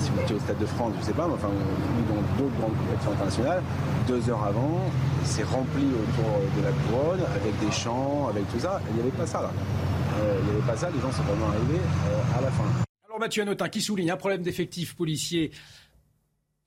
[0.00, 2.76] si vous au Stade de France, je ne sais pas, mais enfin, dans d'autres grandes
[2.76, 3.62] compétitions internationales,
[4.06, 4.80] deux heures avant,
[5.24, 8.80] c'est rempli autour de la couronne, avec des chants, avec tout ça.
[8.90, 9.50] Il n'y avait pas ça là.
[10.20, 11.82] il n'y avait pas ça, les gens sont vraiment arrivés
[12.36, 12.64] à la fin.
[13.06, 15.50] Alors Mathieu Anotin qui souligne un problème d'effectifs policiers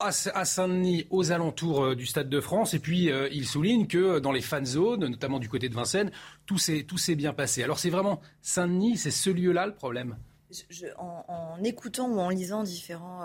[0.00, 2.74] à Saint-Denis, aux alentours euh, du Stade de France.
[2.74, 6.10] Et puis, euh, il souligne que dans les fan zones, notamment du côté de Vincennes,
[6.46, 7.62] tout s'est bien passé.
[7.62, 10.16] Alors, c'est vraiment Saint-Denis, c'est ce lieu-là le problème?
[10.98, 13.24] En, écoutant ou en lisant différents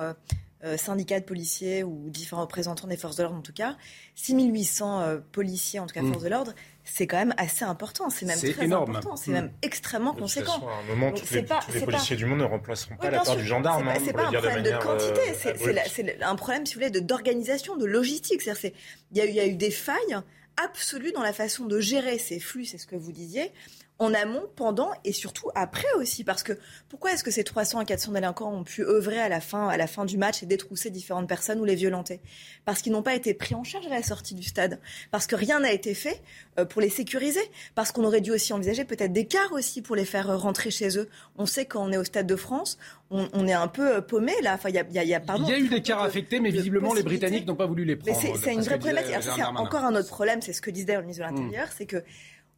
[0.63, 3.77] euh, syndicats de policiers ou différents représentants des forces de l'ordre, en tout cas,
[4.15, 6.53] 6800 policiers, en tout cas forces de l'ordre,
[6.93, 8.09] c'est quand même assez important.
[8.09, 8.95] C'est même très énorme.
[8.95, 9.15] important.
[9.15, 10.67] C'est même extrêmement conséquent.
[10.67, 13.91] À un moment, tous les, policiers du monde ne remplaceront pas la part du gendarme.
[14.03, 15.21] C'est pas, hein, pas un problème de, quantité.
[15.35, 18.41] C'est un problème, si vous voulez, d'organisation, de logistique.
[19.11, 20.17] Il y, y a eu des failles
[20.63, 23.51] absolues dans la façon de gérer ces flux, c'est ce que vous disiez,
[23.99, 26.23] en amont, pendant et surtout après aussi.
[26.23, 26.53] Parce que
[26.87, 29.75] pourquoi est-ce que ces 300 à 400 délinquants ont pu œuvrer à la fin, à
[29.75, 32.21] la fin du match et détrousser différentes personnes ou les violenter?
[32.63, 34.79] Parce qu'ils n'ont pas été pris en charge à la sortie du stade.
[35.11, 36.21] Parce que rien n'a été fait
[36.57, 37.41] euh, pour les sécuriser.
[37.75, 40.71] Parce qu'on aurait dû aussi envisager peut-être des cars aussi pour les faire euh, rentrer
[40.71, 41.09] chez eux.
[41.37, 42.77] On sait quand on est au Stade de France,
[43.11, 44.53] on, est un peu euh, paumé là.
[44.53, 46.93] Enfin, il y a, y a, il y a eu des cars affectés, mais visiblement
[46.93, 48.17] les Britanniques n'ont pas voulu les prendre.
[48.17, 49.15] C'est une vraie problématique.
[49.21, 52.03] C'est encore un autre problème, c'est ce que disait le ministre de l'Intérieur, c'est que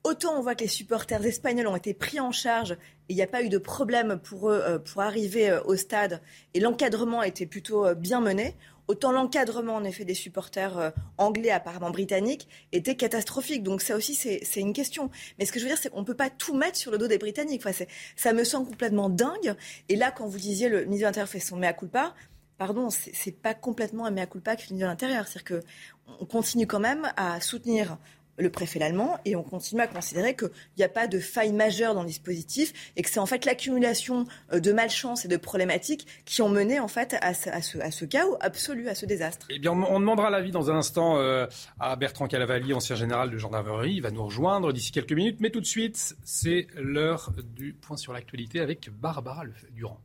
[0.04, 3.22] Autant on voit que les supporters espagnols ont été pris en charge et il n'y
[3.22, 6.22] a pas eu de problème pour eux euh, pour arriver euh, au stade
[6.56, 8.56] et l'encadrement a été plutôt euh, bien mené.
[8.88, 13.64] Autant l'encadrement en effet des supporters anglais apparemment britanniques était catastrophique.
[13.64, 15.10] Donc ça aussi c'est une question.
[15.40, 16.98] Mais ce que je veux dire c'est qu'on ne peut pas tout mettre sur le
[16.98, 17.62] dos des Britanniques.
[17.66, 17.86] Enfin,
[18.18, 19.56] ça me semble complètement dingue.
[19.88, 22.16] Et là quand vous disiez le ministre de l'Intérieur fait son mea culpa,
[22.58, 25.28] pardon, c'est pas complètement un mea culpa le ministre de l'Intérieur.
[25.28, 25.62] C'est-à-dire
[26.18, 27.98] qu'on continue quand même à soutenir
[28.42, 31.94] le préfet l'allemand et on continue à considérer qu'il n'y a pas de faille majeure
[31.94, 36.08] dans le dispositif et que c'est en fait l'accumulation euh, de malchance et de problématiques
[36.26, 39.48] qui ont mené en fait à ce, à ce, chaos absolu, à ce désastre.
[39.50, 41.48] Eh bien, on, demandera l'avis dans un instant euh,
[41.80, 43.94] à Bertrand Calavali, ancien général de gendarmerie.
[43.94, 47.98] Il va nous rejoindre d'ici quelques minutes, mais tout de suite, c'est l'heure du point
[47.98, 50.00] sur l'actualité avec Barbara Durand.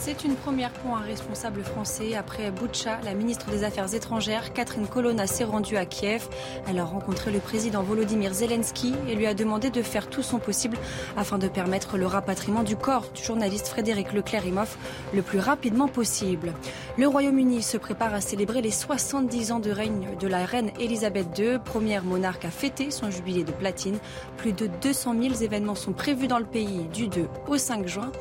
[0.00, 2.14] C'est une première pour un responsable français.
[2.14, 6.28] Après Boucha, la ministre des Affaires étrangères, Catherine Colonna, s'est rendue à Kiev.
[6.68, 10.38] Elle a rencontré le président Volodymyr Zelensky et lui a demandé de faire tout son
[10.38, 10.78] possible
[11.16, 14.78] afin de permettre le rapatriement du corps du journaliste Frédéric Leclerc-Imhoff
[15.12, 16.54] le plus rapidement possible.
[16.96, 21.36] Le Royaume-Uni se prépare à célébrer les 70 ans de règne de la reine Elisabeth
[21.38, 23.98] II, première monarque à fêter son jubilé de platine.
[24.36, 28.12] Plus de 200 000 événements sont prévus dans le pays du 2 au 5 juin.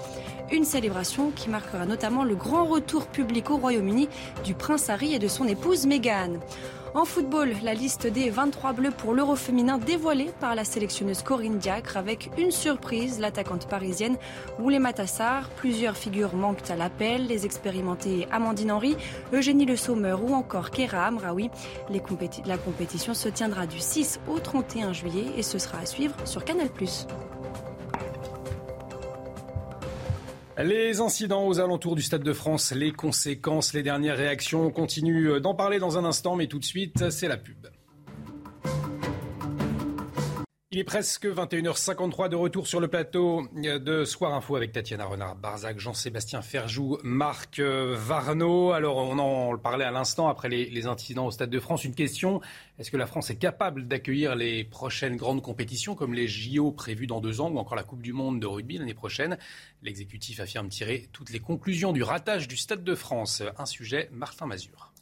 [0.50, 4.08] Une célébration qui marquera notamment le grand retour public au Royaume-Uni
[4.46, 6.40] du prince Harry et de son épouse Meghan.
[6.94, 11.58] En football, la liste des 23 bleus pour l'Euro féminin dévoilée par la sélectionneuse Corinne
[11.58, 14.16] Diacre avec une surprise, l'attaquante parisienne
[14.60, 15.50] Oulé Matassar.
[15.50, 18.96] Plusieurs figures manquent à l'appel, les expérimentés Amandine Henry,
[19.34, 21.52] Eugénie Le Sommer ou encore Kera Amraoui.
[22.46, 26.46] la compétition se tiendra du 6 au 31 juillet et ce sera à suivre sur
[26.46, 26.70] Canal+.
[30.58, 35.40] Les incidents aux alentours du Stade de France, les conséquences, les dernières réactions, on continue
[35.40, 37.68] d'en parler dans un instant, mais tout de suite, c'est la pub.
[40.78, 45.80] Il est presque 21h53 de retour sur le plateau de Soir Info avec Tatiana Renard-Barzac,
[45.80, 48.74] Jean-Sébastien Ferjou, Marc euh, Varno.
[48.74, 51.84] Alors, on en parlait à l'instant après les, incidents au Stade de France.
[51.84, 52.42] Une question,
[52.78, 57.08] est-ce que la France est capable d'accueillir les prochaines grandes compétitions comme les JO prévus
[57.08, 59.40] dans deux ans ou encore la Coupe du Monde de rugby l'année prochaine?
[59.82, 63.42] L'exécutif affirme tirer toutes les conclusions du ratage du Stade de France.
[63.58, 64.94] Un sujet, Martin Mazur.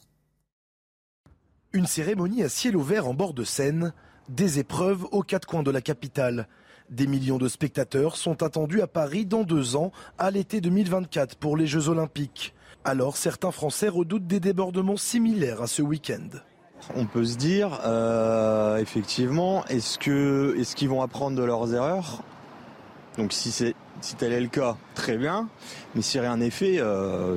[1.74, 3.92] Une cérémonie à ciel ouvert en bord de Seine
[4.28, 6.48] des épreuves aux quatre coins de la capitale.
[6.90, 11.56] Des millions de spectateurs sont attendus à Paris dans deux ans, à l'été 2024, pour
[11.56, 12.54] les Jeux Olympiques.
[12.84, 16.28] Alors certains Français redoutent des débordements similaires à ce week-end.
[16.94, 22.22] On peut se dire, euh, effectivement, est-ce que est-ce qu'ils vont apprendre de leurs erreurs?
[23.18, 25.48] Donc si c'est si tel est le cas, très bien.
[25.94, 26.80] Mais si rien n'est fait,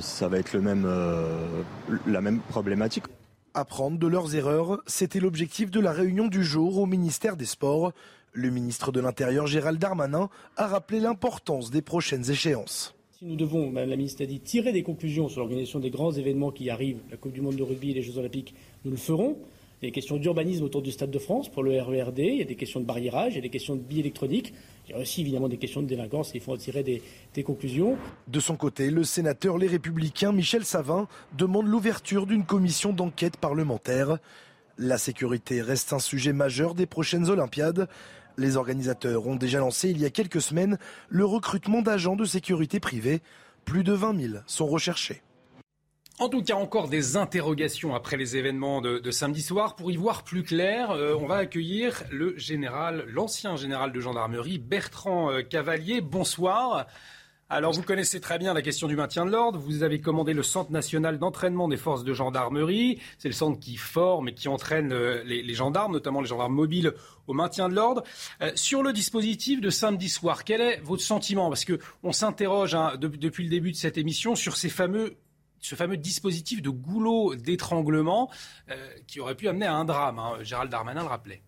[0.02, 1.64] ça va être le même, euh,
[2.06, 3.06] la même problématique.
[3.56, 7.94] Apprendre de leurs erreurs, c'était l'objectif de la réunion du jour au ministère des Sports.
[8.32, 12.94] Le ministre de l'Intérieur Gérald Darmanin a rappelé l'importance des prochaines échéances.
[13.18, 16.12] Si nous devons, Madame la ministre a dit, tirer des conclusions sur l'organisation des grands
[16.12, 18.54] événements qui arrivent, la Coupe du Monde de rugby et les Jeux Olympiques,
[18.86, 19.36] nous le ferons.
[19.82, 22.36] Il y a des questions d'urbanisme autour du Stade de France pour le RERD, il
[22.40, 24.54] y a des questions de barriérage, il y a des questions de billets électroniques,
[24.86, 27.02] il y a aussi évidemment des questions de délinquance et il faut en tirer des,
[27.34, 27.98] des conclusions.
[28.28, 31.08] De son côté, le sénateur Les Républicains Michel Savin
[31.38, 34.18] demande l'ouverture d'une commission d'enquête parlementaire.
[34.78, 37.88] La sécurité reste un sujet majeur des prochaines Olympiades.
[38.38, 40.78] Les organisateurs ont déjà lancé il y a quelques semaines
[41.08, 43.22] le recrutement d'agents de sécurité privés.
[43.64, 45.22] Plus de 20 000 sont recherchés.
[46.22, 49.78] En tout cas, encore des interrogations après les événements de, samedi soir.
[49.78, 54.60] Pour y voir plus clair, euh, on va accueillir le général, l'ancien général de gendarmerie,
[54.60, 56.02] Bertrand euh, Cavalier.
[56.02, 56.88] Bonsoir.
[57.48, 59.60] Alors, vous connaissez très bien la question du maintien de l'ordre.
[59.60, 63.00] Vous avez commandé le Centre national d'entraînement des forces de gendarmerie.
[63.18, 66.96] C'est le centre qui forme et qui entraîne euh, les, gendarmes, notamment les gendarmes mobiles,
[67.28, 68.04] au maintien de l'ordre.
[68.56, 71.48] Sur le dispositif de samedi soir, quel est votre sentiment?
[71.48, 75.16] Parce qu'on s'interroge hein, depuis le début de cette émission sur ces fameux
[75.60, 78.32] ce fameux dispositif de goulot d'étranglement
[78.70, 78.76] euh,
[79.08, 80.20] qui aurait pu amener à un drame.
[80.20, 80.38] Hein.
[80.44, 81.42] Gérald Darmanin le rappelait.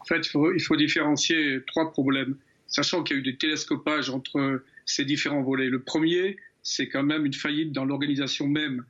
[0.00, 4.62] En fait, il faut, différencier trois problèmes, sachant qu'il y a eu des télescopages entre
[4.84, 5.70] ces différents volets.
[5.70, 8.84] Le premier, c'est quand même une faillite dans l'organisation même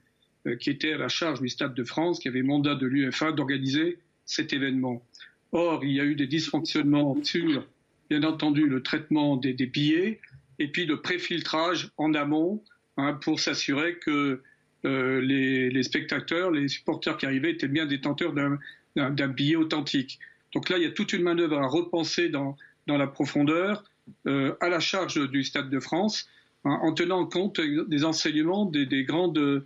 [0.46, 3.30] euh, qui était à la charge du Stade de France, qui avait mandat de l'UFA
[3.30, 5.06] d'organiser cet événement.
[5.52, 7.64] Or, il y a eu des dysfonctionnements sur,
[8.10, 10.20] bien entendu, le traitement des, des billets
[10.58, 12.62] et puis le préfiltrage en amont
[12.96, 14.40] Hein, pour s'assurer que
[14.84, 20.20] euh, les, spectateurs, les supporters qui arrivaient étaient bien détenteurs d'un billet authentique.
[20.54, 23.82] Donc là, il y a toute une manœuvre à repenser dans, la profondeur,
[24.28, 26.28] euh, à la charge du Stade de France,
[26.64, 29.64] hein, en tenant compte des enseignements des, grandes euh,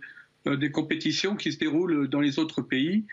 [0.55, 3.05] des compétitions qui se déroulent dans les autres pays,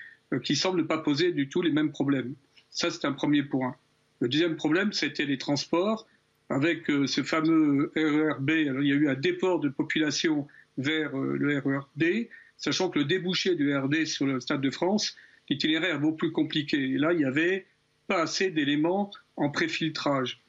[0.45, 2.35] qui semblent ne pas poser du tout les mêmes problèmes.
[2.71, 3.77] Ça, c'est un premier point.
[4.21, 6.07] Le deuxième problème, c'était les transports
[6.49, 8.51] avec euh, ce fameux RERB.
[8.51, 10.47] il y a eu un déport de population
[10.78, 15.16] vers euh, le RERD, sachant que le débouché du RERD sur le Stade de France,
[15.49, 16.76] l'itinéraire est beaucoup plus compliqué.
[16.76, 17.66] Et là, il n'y avait
[18.07, 20.40] pas assez d'éléments en préfiltrage.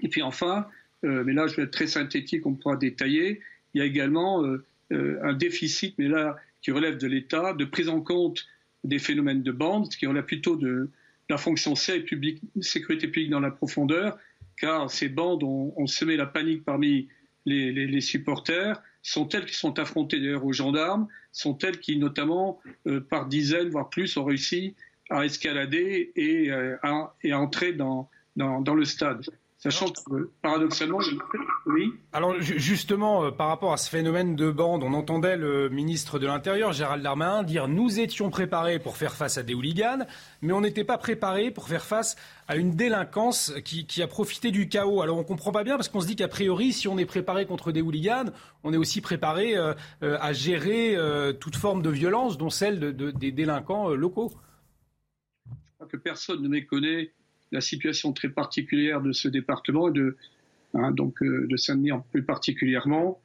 [0.00, 0.66] Et puis enfin,
[1.04, 3.40] euh, mais là je vais être très synthétique, on pourra détailler,
[3.74, 4.44] il y a également
[4.90, 8.46] un déficit, mais là qui relève de l'État, de prise en compte
[8.84, 10.88] des phénomènes de bande, qui relève plutôt de
[11.28, 14.18] la fonction sécurité publique dans la profondeur,
[14.56, 17.08] car ces bandes ont, semé la panique parmi
[17.46, 23.00] les, supporters, sont elles qui sont affrontées d'ailleurs aux gendarmes, sont elles qui, notamment, euh,
[23.00, 24.74] par dizaines, voire plus, ont réussi
[25.10, 29.24] à escalader et, euh, à, entrer dans, le stade.
[29.64, 30.98] Sachant que, paradoxalement,
[31.64, 31.94] oui.
[32.12, 36.26] Alors, justement, euh, par rapport à ce phénomène de bande, on entendait le ministre de
[36.26, 40.04] l'Intérieur, Gérald Darmanin, dire Nous étions préparés pour faire face à des hooligans,
[40.42, 42.14] mais on n'était pas préparés pour faire face
[42.46, 45.00] à une délinquance qui, a profité du chaos.
[45.00, 47.06] Alors, on ne comprend pas bien parce qu'on se dit qu'a priori, si on est
[47.06, 48.32] préparé contre des hooligans,
[48.64, 50.94] on est aussi préparé euh, euh, à gérer
[51.40, 54.30] toute forme de violence, dont celle des délinquants locaux.
[55.46, 57.14] Je crois que personne ne méconnaît
[57.52, 60.16] la situation très particulière de ce département et de,
[60.74, 63.20] hein, euh, de Saint-Denis en plus particulièrement.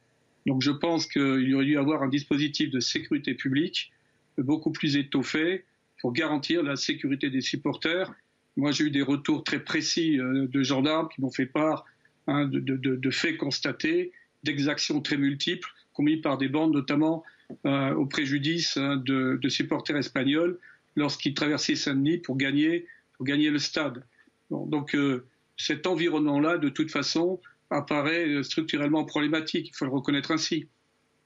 [0.46, 3.92] Donc je pense qu'il y aurait dû avoir un dispositif de sécurité publique
[4.38, 5.64] beaucoup plus étoffé
[6.00, 8.12] pour garantir la sécurité des supporters.
[8.56, 11.84] Moi, j'ai eu des retours très précis euh, de gendarmes qui m'ont fait part
[12.26, 14.12] hein, de, faits constatés,
[14.42, 17.22] d'exactions très multiples commises par des bandes, notamment
[17.66, 20.58] euh, au préjudice hein, de, supporters espagnols
[20.96, 22.86] lorsqu'ils traversaient Saint-Denis pour gagner
[23.18, 24.04] le stade
[24.50, 25.26] donc euh,
[25.56, 27.40] cet environnement-là, de toute façon,
[27.70, 29.68] apparaît euh, structurellement problématique.
[29.68, 30.66] Il faut le reconnaître ainsi.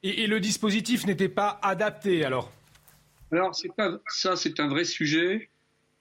[0.03, 2.53] Et, le dispositif n'était pas adapté alors?
[3.33, 3.57] Alors
[4.07, 5.49] ça, c'est un vrai sujet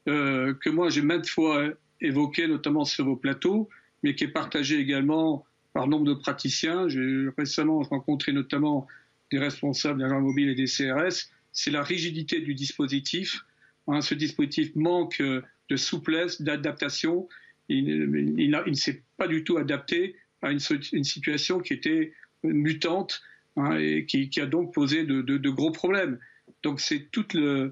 [0.10, 1.70] euh, que moi j'ai maintes fois
[2.02, 3.70] évoqué, notamment sur vos plateaux,
[4.04, 6.90] mais qui est partagé également par nombre de praticiens.
[6.90, 8.88] J'ai récemment rencontré notamment
[9.32, 11.32] des responsables d'agents mobiles et des CRS.
[11.54, 13.46] C'est la rigidité du dispositif.
[13.88, 15.24] Hein, ce dispositif manque
[15.70, 17.28] de souplesse, d'adaptation.
[17.70, 18.10] Il,
[18.50, 23.22] ne s'est pas du tout adapté à une, situation qui était mutante
[23.56, 26.20] hein, et qui, a donc posé de, gros problèmes.
[26.62, 27.72] Donc c'est toute euh,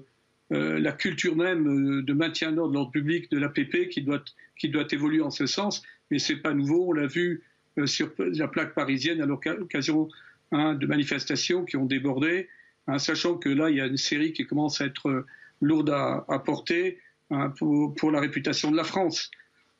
[0.50, 4.22] la culture même euh, de maintien d'ordre, l'ordre public de l'APP qui doit,
[4.58, 5.82] qui doit évoluer en ce sens.
[6.10, 7.42] Mais c'est pas nouveau, on l'a vu
[7.78, 10.08] euh, sur la plaque parisienne à l'occasion
[10.50, 12.48] hein, de manifestations qui ont débordé,
[12.86, 15.26] hein, sachant que là, il y a une série qui commence à être
[15.60, 16.98] lourde à porter,
[17.34, 19.30] Hein, pour, la réputation de la France.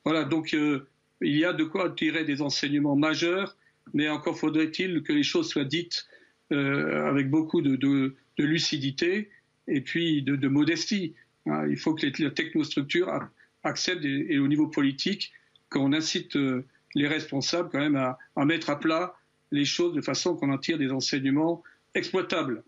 [0.06, 0.88] Voilà, donc euh,
[1.20, 3.58] il y a de quoi tirer des enseignements majeurs,
[3.92, 6.06] mais encore faudrait-il que les choses soient dites
[6.50, 9.28] euh, avec beaucoup de, lucidité
[9.68, 11.14] et puis de, modestie.
[11.44, 11.66] Hein.
[11.68, 13.28] il faut que la technostructure
[13.64, 15.30] accepte et, au niveau politique
[15.68, 16.64] qu'on incite euh,
[16.94, 19.14] les responsables quand même à, à mettre à plat
[19.50, 21.62] les choses de façon qu'on en tire des enseignements
[21.94, 22.64] exploitables.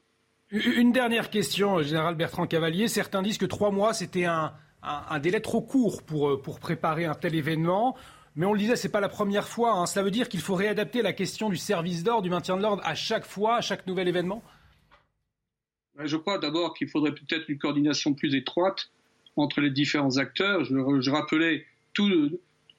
[0.50, 2.86] Une dernière question, Général Bertrand Cavalier.
[2.86, 4.52] Certains disent que trois mois, c'était un,
[4.84, 7.96] un, délai trop court pour, euh, pour préparer un tel événement.
[8.36, 9.72] Mais on le disait, ce n'est pas la première fois.
[9.72, 9.86] Hein.
[9.86, 12.82] Cela veut dire qu'il faut réadapter la question du service d'ordre, du maintien de l'ordre
[12.84, 14.42] à chaque fois, à chaque nouvel événement?
[16.02, 18.90] Je crois d'abord qu'il faudrait peut-être une coordination plus étroite
[19.36, 20.64] entre les différents acteurs.
[20.64, 22.30] Je, rappelais tout,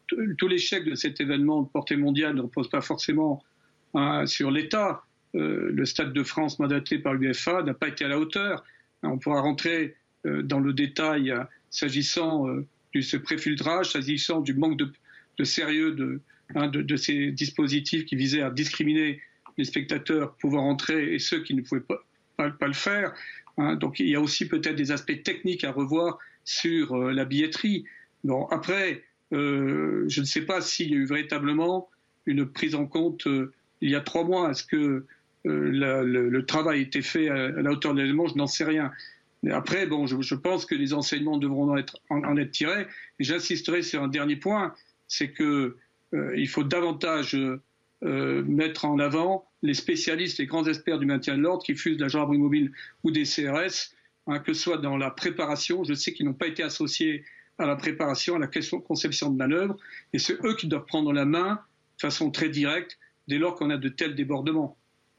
[0.08, 3.42] tout, l'échec de cet événement de portée mondiale ne repose pas forcément
[3.94, 5.04] hein, sur l'État.
[5.36, 8.64] Euh, le Stade de France mandaté par l'UFA n'a pas été à la hauteur.
[9.04, 11.34] On pourra rentrer euh, dans le détail
[11.76, 16.22] s'agissant euh, de ce préfiltrage, s'agissant du manque de, sérieux
[16.56, 19.22] hein, de, ces dispositifs qui visaient à discriminer
[19.58, 21.82] les spectateurs pouvant entrer et ceux qui ne pouvaient
[22.38, 23.14] pas, le faire.
[23.58, 23.76] Hein.
[23.76, 27.86] donc il y a aussi peut-être des aspects techniques à revoir sur la billetterie.
[28.24, 31.90] Bon, après, je ne sais pas s'il y a eu véritablement
[32.26, 33.28] une prise en compte
[33.82, 34.52] il y a trois mois.
[34.52, 35.06] Est-ce que
[35.46, 38.28] le, travail a été fait à, la hauteur de l'élément?
[38.28, 38.92] Je n'en sais rien.
[39.52, 42.88] Après, bon, je, pense que les enseignements devront en être, tirés.
[43.20, 44.74] J'insisterai sur un dernier point,
[45.08, 45.74] c'est qu'il
[46.14, 47.36] euh, faut davantage
[48.04, 51.98] euh, mettre en avant les spécialistes, les grands experts du maintien de l'ordre qui fusent
[51.98, 52.72] de la gendarmerie mobile
[53.04, 53.94] ou des CRS,
[54.28, 55.84] hein, que ce soit dans la préparation.
[55.84, 57.24] Je sais qu'ils n'ont pas été associés
[57.58, 59.78] à la préparation, à la conception de manœuvre,
[60.14, 61.60] et c'est eux qui doivent prendre la main
[61.96, 64.78] de façon très directe dès lors qu'on a de tels débordements.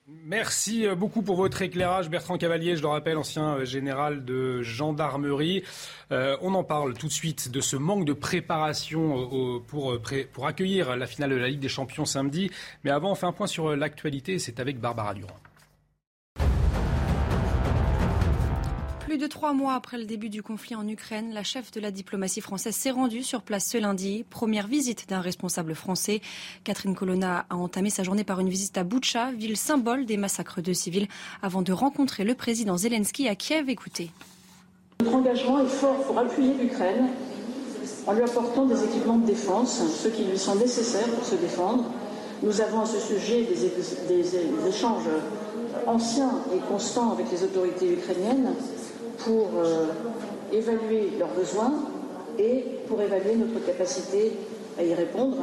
[0.09, 4.63] Merci euh, beaucoup pour votre éclairage, Bertrand Cavalier, je le rappelle, ancien euh, général de
[4.63, 5.65] gendarmerie.
[6.13, 9.99] Euh, on en parle tout de suite de ce manque de préparation pour,
[10.33, 12.53] pour accueillir la finale de la Ligue des Champions samedi.
[12.85, 15.41] Mais avant, on fait un point sur l'actualité, c'est avec Barbara Durand.
[19.07, 21.93] Plus de trois mois après le début du conflit en Ukraine, la chef de la
[21.93, 24.25] diplomatie française s'est rendue sur place ce lundi.
[24.31, 26.21] Première visite d'un responsable français.
[26.65, 30.61] Catherine Colonna a entamé sa journée par une visite à Boutcha, ville symbole des massacres
[30.61, 31.07] de civils,
[31.41, 33.71] avant de rencontrer le président Zelensky à Kiev.
[33.71, 34.11] Écoutez.
[34.99, 37.11] Notre engagement est fort pour appuyer l'Ukraine
[38.09, 41.85] en lui apportant des équipements de défense, ceux qui lui sont nécessaires pour se défendre.
[42.43, 45.05] Nous avons à ce sujet des, des échanges
[45.87, 48.57] anciens et constants avec les autorités ukrainiennes
[49.19, 49.87] pour euh,
[50.53, 51.73] évaluer leurs besoins
[52.39, 54.33] et pour évaluer notre capacité
[54.79, 55.39] à y répondre.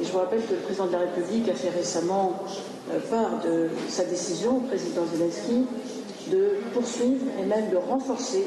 [0.00, 2.42] Et je vous rappelle que le président de la République a fait récemment
[2.90, 5.66] euh, part de sa décision au président Zelensky
[6.30, 8.44] de poursuivre et même de renforcer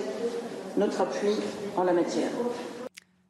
[0.77, 1.35] notre appui
[1.75, 2.29] en la matière.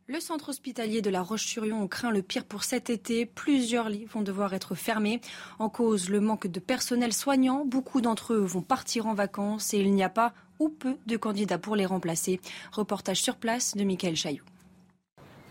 [0.07, 3.25] Le centre hospitalier de la Roche-sur-Yon craint le pire pour cet été.
[3.25, 5.19] Plusieurs lits vont devoir être fermés.
[5.57, 7.65] En cause, le manque de personnel soignant.
[7.65, 11.17] Beaucoup d'entre eux vont partir en vacances et il n'y a pas ou peu de
[11.17, 12.39] candidats pour les remplacer.
[12.71, 14.45] Reportage sur place de Michael Chailloux.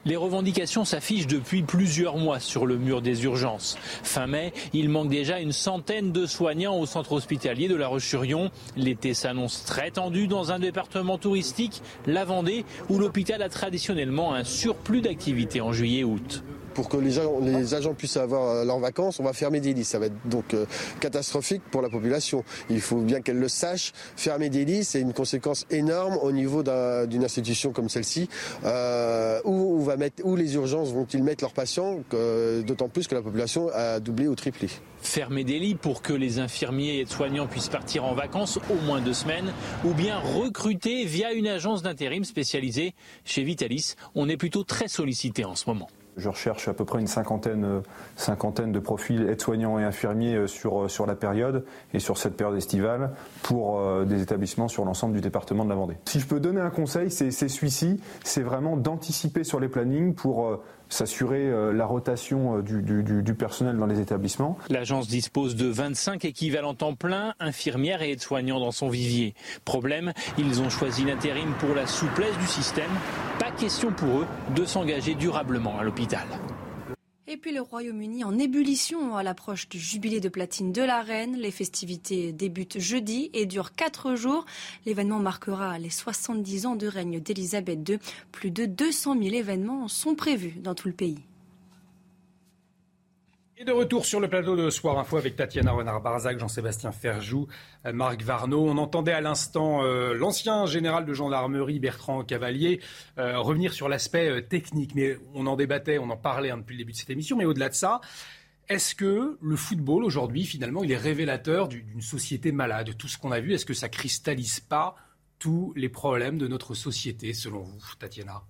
[0.07, 3.79] Les revendications s'affichent depuis plusieurs mois sur le mur des urgences.
[4.03, 8.51] Fin mai, il manque déjà une centaine de soignants au centre hospitalier de La Roche-sur-Yon.
[8.77, 14.45] L'été s'annonce très tendu dans un département touristique, la Vendée, où l'hôpital a traditionnellement un
[14.45, 16.45] surplus d'activité en juillet-août
[16.75, 19.85] pour que les, agents puissent avoir euh, leurs vacances, on va fermer des lits.
[19.85, 20.66] Ça va être donc euh,
[21.01, 22.45] catastrophique pour la population.
[22.68, 23.93] Il faut bien qu'elle le sache.
[24.16, 28.29] Fermer des lits, c'est une conséquence énorme au niveau d'une institution comme celle-ci,
[28.64, 29.87] euh, où,
[30.25, 34.35] où les urgences vont-ils mettre leurs patients, d'autant plus que la population a doublé ou
[34.35, 34.68] triplé.
[35.01, 39.01] Fermer des lits pour que les infirmiers et soignants puissent partir en vacances au moins
[39.01, 39.53] deux semaines,
[39.85, 42.95] ou bien recruter via une agence d'intérim spécialisée.
[43.25, 45.89] Chez Vitalis, on est plutôt très sollicité en ce moment.
[46.17, 50.85] Je recherche à peu près une cinquantaine, euh, de profils aides-soignants et infirmiers euh, sur,
[50.85, 53.11] euh, sur la période et sur cette période estivale
[53.43, 55.97] pour des établissements sur l'ensemble du département de la Vendée.
[56.07, 60.61] Si je peux donner un conseil, c'est celui-ci, c'est vraiment d'anticiper sur les plannings pour
[60.95, 64.57] s'assurer euh, la rotation euh, du, personnel dans les établissements.
[64.71, 69.35] L'agence dispose de 25 équivalents temps plein, infirmières et aides-soignants dans son vivier.
[69.65, 72.91] Problème, ils ont choisi l'intérim pour la souplesse du système.
[73.39, 76.27] Pas question pour eux de s'engager durablement à l'hôpital.
[77.27, 81.39] Et puis le Royaume-Uni en ébullition à l'approche du jubilé de platine de la reine.
[81.39, 84.45] Les festivités débutent jeudi et durent quatre jours.
[84.85, 87.99] L'événement marquera les 70 ans de règne d'Elisabeth II.
[88.31, 91.18] Plus de 200 000 événements sont prévus dans tout le pays.
[93.57, 97.47] Et de retour sur le plateau de Soir Info avec Tatiana Renard-Barzac, Jean-Sébastien Ferjou,
[97.87, 98.67] euh, Marc Varnaud.
[98.69, 102.81] On entendait à l'instant euh, l'ancien général de gendarmerie Bertrand Cavalier
[103.17, 104.97] euh, revenir sur l'aspect technique.
[104.97, 107.37] Mais on en débattait, on en parlait hein, depuis le début de cette émission.
[107.37, 108.01] Mais au-delà de ça,
[108.69, 112.97] est-ce que le football aujourd'hui, finalement, il est révélateur d'une société malade?
[112.99, 114.97] Tout ce qu'on a vu, est-ce que ça cristallise pas
[115.39, 118.43] tous les problèmes de notre société, selon vous, Tatiana?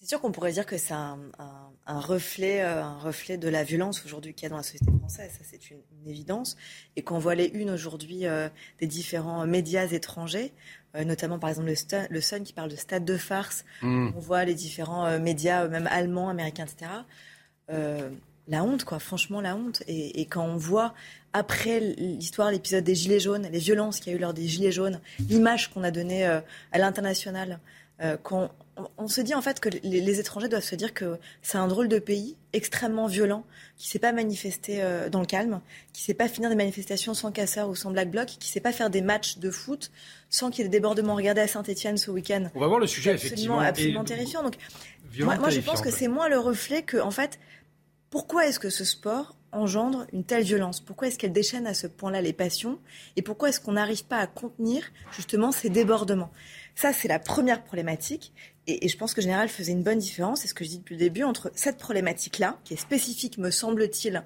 [0.00, 1.18] C'est sûr qu'on pourrait dire que c'est un,
[1.96, 5.30] reflet, euh, un reflet de la violence aujourd'hui qu'il y a dans la société française.
[5.32, 6.56] Ça, c'est une, évidence.
[6.96, 10.52] Et qu'on voit les unes aujourd'hui euh, des différents médias étrangers,
[10.96, 13.64] euh, notamment par exemple le, le, Sun qui parle de stade de farce.
[13.82, 14.10] Mm.
[14.16, 16.90] On voit les différents médias, même allemands, américains, etc.
[18.48, 18.98] la honte, quoi.
[18.98, 19.82] Franchement, la honte.
[19.86, 20.94] Et, et quand on voit
[21.32, 24.72] après l'histoire, l'épisode des Gilets jaunes, les violences qu'il y a eu lors des Gilets
[24.72, 27.60] jaunes, l'image qu'on a donnée à l'international,
[28.22, 28.48] qu'on
[28.96, 31.88] on se dit en fait que les, étrangers doivent se dire que c'est un drôle
[31.88, 33.44] de pays extrêmement violent
[33.76, 35.60] qui ne sait pas manifester euh, dans le calme,
[35.92, 38.52] qui ne sait pas finir des manifestations sans casseurs ou sans black bloc, qui ne
[38.52, 39.90] sait pas faire des matchs de foot
[40.30, 41.14] sans qu'il y ait des débordements.
[41.14, 42.48] Regardez à Saint-Etienne ce week-end.
[42.54, 43.60] On va voir le sujet absolument, effectivement.
[43.60, 44.42] Absolument terrifiant.
[44.42, 44.56] Donc,
[45.20, 47.38] moi, je pense que c'est moins le reflet que en fait
[48.10, 50.80] pourquoi est-ce que ce sport engendre une telle violence?
[50.80, 52.78] Pourquoi est-ce qu'elle déchaîne à ce point-là les passions?
[53.16, 56.30] Et pourquoi est-ce qu'on n'arrive pas à contenir justement ces débordements?
[56.80, 58.32] Ça, c'est la première problématique.
[58.68, 60.94] Et, je pense que Général faisait une bonne différence, c'est ce que je dis depuis
[60.94, 64.22] le début, entre cette problématique-là, qui est spécifique, me semble-t-il,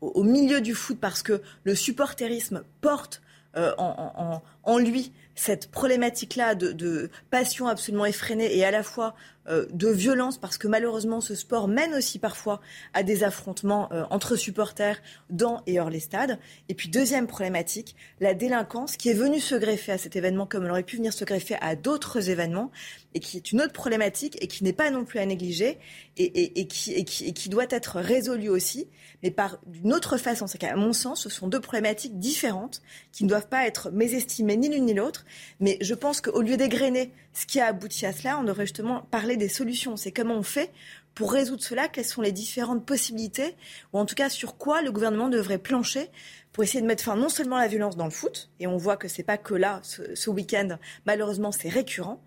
[0.00, 3.20] au, milieu du foot, parce que le supporterisme porte
[3.58, 9.14] euh, en, lui cette problématique-là de, passion absolument effrénée et à la fois
[9.48, 12.60] euh, de violence, parce que malheureusement ce sport mène aussi parfois
[12.92, 16.38] à des affrontements euh, entre supporters dans et hors les stades.
[16.68, 20.66] Et puis deuxième problématique, la délinquance qui est venue se greffer à cet événement comme
[20.66, 22.70] elle aurait pu venir se greffer à d'autres événements
[23.14, 25.78] et qui est une autre problématique et qui n'est pas non plus à négliger
[26.16, 28.88] et, qui, et qui, doit être résolue aussi,
[29.22, 30.46] mais par d'une autre façon.
[30.46, 34.56] C'est qu'à mon sens, ce sont deux problématiques différentes qui ne doivent pas être mésestimées
[34.56, 35.24] ni l'une ni l'autre.
[35.60, 39.02] Mais je pense qu'au lieu d'égrener ce qui a abouti à cela, on devrait justement
[39.10, 39.96] parler des solutions.
[39.96, 40.70] C'est comment on fait
[41.14, 43.54] pour résoudre cela, quelles sont les différentes possibilités,
[43.92, 46.08] ou en tout cas sur quoi le gouvernement devrait plancher
[46.52, 48.76] pour essayer de mettre fin non seulement à la violence dans le foot, et on
[48.76, 52.22] voit que c'est pas que là, ce, week-end, malheureusement c'est récurrent,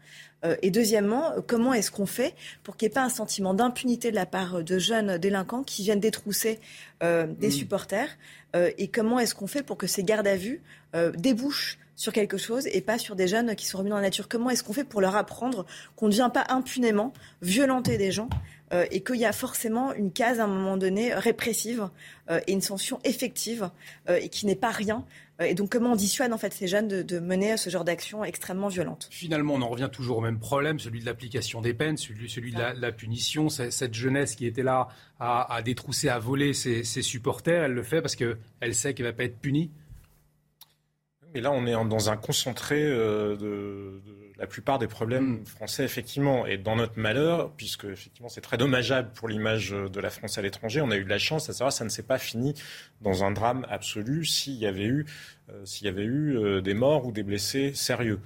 [0.45, 4.11] euh, et deuxièmement, comment est-ce qu'on fait pour qu'il n'y ait pas un sentiment d'impunité
[4.11, 6.59] de la part de jeunes délinquants qui viennent détrousser
[7.01, 7.51] euh, des mmh.
[7.51, 8.09] supporters,
[8.55, 10.61] euh, et comment est-ce qu'on fait pour que ces gardes à vue
[11.15, 14.27] débouchent sur quelque chose et pas sur des jeunes qui sont remis dans la nature.
[14.27, 15.65] Comment est-ce qu'on fait pour leur apprendre
[15.95, 18.29] qu'on ne vient pas impunément violenter des gens
[18.73, 21.89] euh, et qu'il y a forcément une case à un moment donné répressive
[22.29, 23.69] euh, et une sanction effective
[24.09, 25.05] euh, et qui n'est pas rien.
[25.39, 28.67] Et donc, comment on dissuade en fait ces jeunes de, mener ce genre d'action extrêmement
[28.67, 29.07] violente?
[29.11, 32.53] Finalement, on en revient toujours au même problème, celui de l'application des peines, celui, celui
[32.53, 33.49] de la, punition.
[33.49, 34.89] Cette jeunesse qui était là
[35.19, 39.11] à, détrousser, à voler ses, ses supporters, elle le fait parce qu'elle sait qu'elle ne
[39.11, 39.71] va pas être punie.
[41.33, 44.01] Et là, on est dans un concentré euh, de,
[44.37, 45.45] la plupart des problèmes mm.
[45.45, 46.45] français, effectivement.
[46.45, 50.41] Et dans notre malheur, puisque effectivement c'est très dommageable pour l'image de la France à
[50.41, 52.53] l'étranger, on a eu de la chance, à savoir ça ne s'est pas fini
[53.01, 55.05] dans un drame absolu s'il y avait eu,
[55.49, 58.19] euh, s'il y avait eu euh, des morts ou des blessés sérieux.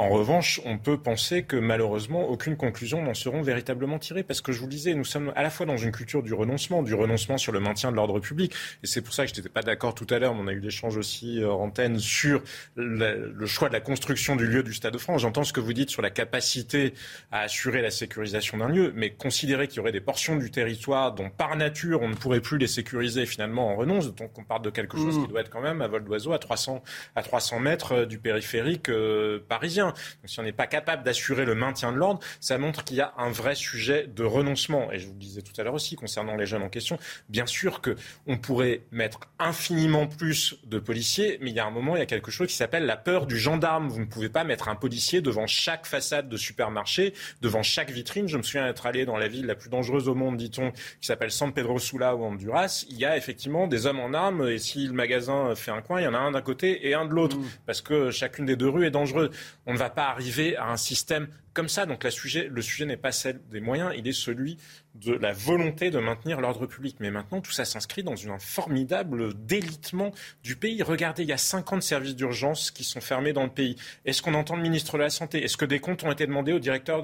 [0.00, 4.22] En revanche, on peut penser que malheureusement, aucune conclusion n'en seront véritablement tirées.
[4.22, 6.32] Parce que je vous le disais, nous sommes à la fois dans une culture du
[6.34, 8.54] renoncement, du renoncement sur le maintien de l'ordre public.
[8.84, 10.52] Et c'est pour ça que je n'étais pas d'accord tout à l'heure, mais on a
[10.52, 12.42] eu l'échange aussi euh, en antenne sur
[12.76, 15.22] le, choix de la construction du lieu du Stade de France.
[15.22, 16.94] J'entends ce que vous dites sur la capacité
[17.32, 21.12] à assurer la sécurisation d'un lieu, mais considérer qu'il y aurait des portions du territoire
[21.12, 24.14] dont par nature on ne pourrait plus les sécuriser finalement en renonce.
[24.14, 25.22] Donc on parle de quelque chose mmh.
[25.22, 26.84] qui doit être quand même à vol d'oiseau à 300,
[27.16, 29.87] à 300 mètres euh, du périphérique euh, parisien.
[29.92, 33.00] Donc, si on n'est pas capable d'assurer le maintien de l'ordre, ça montre qu'il y
[33.00, 34.90] a un vrai sujet de renoncement.
[34.92, 37.46] Et je vous le disais tout à l'heure aussi concernant les jeunes en question, bien
[37.46, 42.00] sûr qu'on pourrait mettre infiniment plus de policiers, mais il y a un moment, il
[42.00, 43.88] y a quelque chose qui s'appelle la peur du gendarme.
[43.88, 48.28] Vous ne pouvez pas mettre un policier devant chaque façade de supermarché, devant chaque vitrine.
[48.28, 51.06] Je me souviens être allé dans la ville la plus dangereuse au monde, dit-on, qui
[51.06, 52.84] s'appelle San Pedro Sula ou Honduras.
[52.90, 56.00] Il y a effectivement des hommes en armes, et si le magasin fait un coin,
[56.00, 57.44] il y en a un d'un côté et un de l'autre, mmh.
[57.66, 59.30] parce que chacune des deux rues est dangereuse.
[59.66, 61.86] On ne va pas arriver à un système comme ça.
[61.86, 64.58] Donc le sujet n'est pas celle des moyens, il est celui
[65.04, 66.96] de la volonté de maintenir l'ordre public.
[67.00, 70.82] Mais maintenant, tout ça s'inscrit dans un formidable délitement du pays.
[70.82, 73.76] Regardez, il y a 50 services d'urgence qui sont fermés dans le pays.
[74.04, 75.42] Est-ce qu'on entend le ministre de la Santé?
[75.42, 77.02] Est-ce que des comptes ont été demandés aux directeurs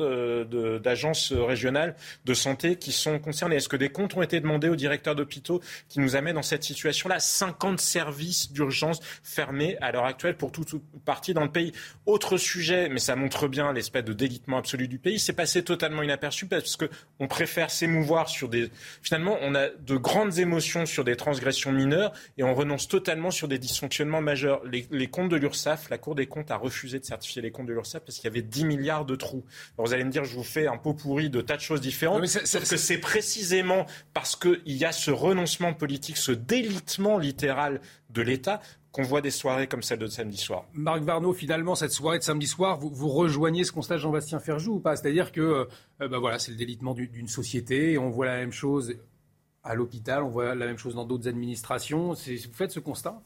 [0.80, 3.57] d'agences régionales de santé qui sont concernés?
[3.57, 6.64] Est-ce que des comptes ont été demandés aux directeurs d'hôpitaux qui nous amènent dans cette
[6.64, 7.20] situation-là?
[7.20, 10.74] 50 services d'urgence fermés à l'heure actuelle pour toute,
[11.05, 11.72] partie dans le pays.
[12.07, 16.03] Autre sujet, mais ça montre bien l'espèce de délitement absolu du pays, c'est passé totalement
[16.03, 18.70] inaperçu parce qu'on préfère s'émouvoir sur des.
[19.03, 23.47] Finalement, on a de grandes émotions sur des transgressions mineures et on renonce totalement sur
[23.47, 24.62] des dysfonctionnements majeurs.
[24.64, 27.74] Les, comptes de l'URSSAF, la Cour des comptes a refusé de certifier les comptes de
[27.74, 29.45] l'URSSAF parce qu'il y avait 10 milliards de trous.
[29.76, 31.82] Alors vous allez me dire, je vous fais un pot pourri de tas de choses
[31.82, 32.26] différentes.
[32.26, 37.80] sauf que c'est précisément parce qu'il y a ce renoncement politique, ce délitement littéral
[38.11, 38.61] de l'État
[38.95, 40.66] qu'on voit des soirées comme celle de samedi soir.
[40.72, 44.74] Marc Varnaud, finalement, cette soirée de samedi soir, vous, rejoignez ce constat de Jean-Bastien Ferjou
[44.74, 44.95] ou pas?
[44.95, 48.95] C'est-à-dire que euh, bah voilà, c'est le délitement d'une société, on voit la même chose
[49.64, 52.12] à l'hôpital, on voit la même chose dans d'autres administrations.
[52.12, 53.20] Vous faites ce constat?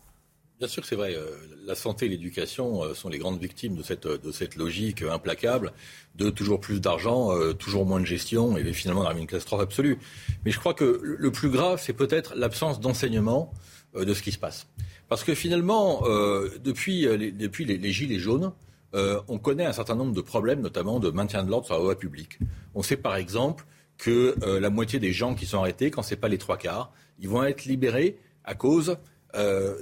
[0.59, 1.15] Bien sûr que c'est vrai.
[1.15, 5.03] Euh, la santé et l'éducation euh, sont les grandes victimes de cette, de cette logique
[5.03, 5.75] implacable
[6.15, 9.99] de toujours plus d'argent, toujours moins de gestion et finalement on une catastrophe absolue.
[10.47, 13.53] Mais je crois que le plus grave, c'est peut-être l'absence d'enseignement
[13.95, 14.67] de ce qui se passe.
[15.09, 18.53] Parce que finalement, euh, depuis, euh, les, depuis les, Gilets jaunes,
[18.95, 21.81] euh, on connaît un certain nombre de problèmes, notamment de maintien de l'ordre sur la
[21.81, 22.39] voie publique.
[22.75, 23.65] On sait par exemple
[23.97, 26.93] que la moitié des gens qui sont arrêtés, quand ce n'est pas les trois quarts,
[27.19, 28.97] ils vont être libérés à cause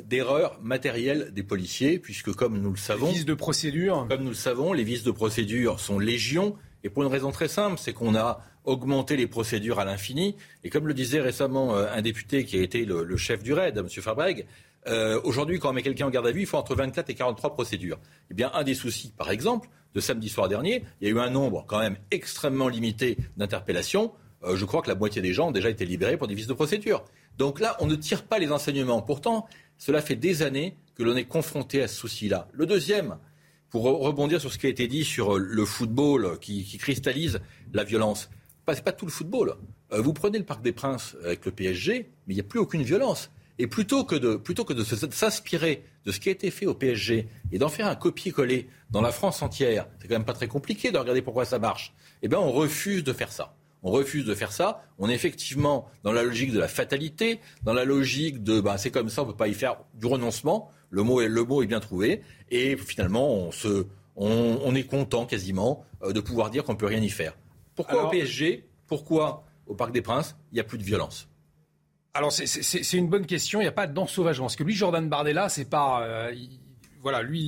[0.07, 4.31] d'erreurs matérielles des policiers, puisque comme nous le savons, les vices de procédure, comme nous
[4.31, 7.93] le savons, les vices de procédure sont légion, et pour une raison très simple, c'est
[7.93, 10.35] qu'on a augmenter les procédures à l'infini.
[10.65, 13.89] Et comme le disait récemment un député qui a été le, chef du RAID, M.
[13.89, 14.47] Fabreg,
[14.89, 17.15] euh, aujourd'hui, quand on met quelqu'un en garde à vue, il faut entre 24 et
[17.15, 17.99] 43 procédures.
[18.31, 21.19] Eh bien, un des soucis, par exemple, de samedi soir dernier, il y a eu
[21.19, 24.13] un nombre quand même extrêmement limité d'interpellations.
[24.45, 26.47] Euh, je crois que la moitié des gens ont déjà été libérés pour des vices
[26.47, 27.05] de procédure.
[27.39, 29.03] Donc là, on ne tire pas les enseignements.
[29.03, 29.47] Pourtant,
[29.79, 32.49] cela fait des années que l'on est confronté à ce souci-là.
[32.53, 33.19] Le deuxième,
[33.71, 37.41] pour rebondir sur ce qui a été dit sur le football qui, qui cristallise
[37.73, 38.31] la violence,
[38.69, 39.57] n'est pas tout le football.
[39.93, 42.59] Euh, vous prenez le Parc des Princes avec le PSG, mais il n'y a plus
[42.59, 43.31] aucune violence.
[43.59, 46.75] Et plutôt que de, plutôt que de s'inspirer de ce qui a été fait au
[46.75, 50.49] PSG et d'en faire un copier-coller dans la France entière, c'est quand même pas très
[50.49, 51.95] compliqué de regarder pourquoi ça marche.
[52.23, 53.55] Eh bien, on refuse de faire ça.
[53.83, 54.83] On refuse de faire ça.
[54.99, 58.91] On est effectivement dans la logique de la fatalité, dans la logique de ben, c'est
[58.91, 60.71] comme ça, on ne peut pas y faire du renoncement.
[60.91, 62.23] Le mot est, le mot est bien trouvé.
[62.51, 63.87] Et finalement, on, se,
[64.17, 67.37] on, est content quasiment euh, de pouvoir dire qu'on ne peut rien y faire.
[67.75, 71.29] Pourquoi au PSG Pourquoi au Parc des Princes Il n'y a plus de violence?
[72.17, 73.61] Alors c'est une bonne question.
[73.61, 74.47] Il n'y a pas d'ensauvagement.
[74.47, 76.35] Parce que lui, Jordan Bardella, c'est pas, euh,
[77.01, 77.41] voilà, lui,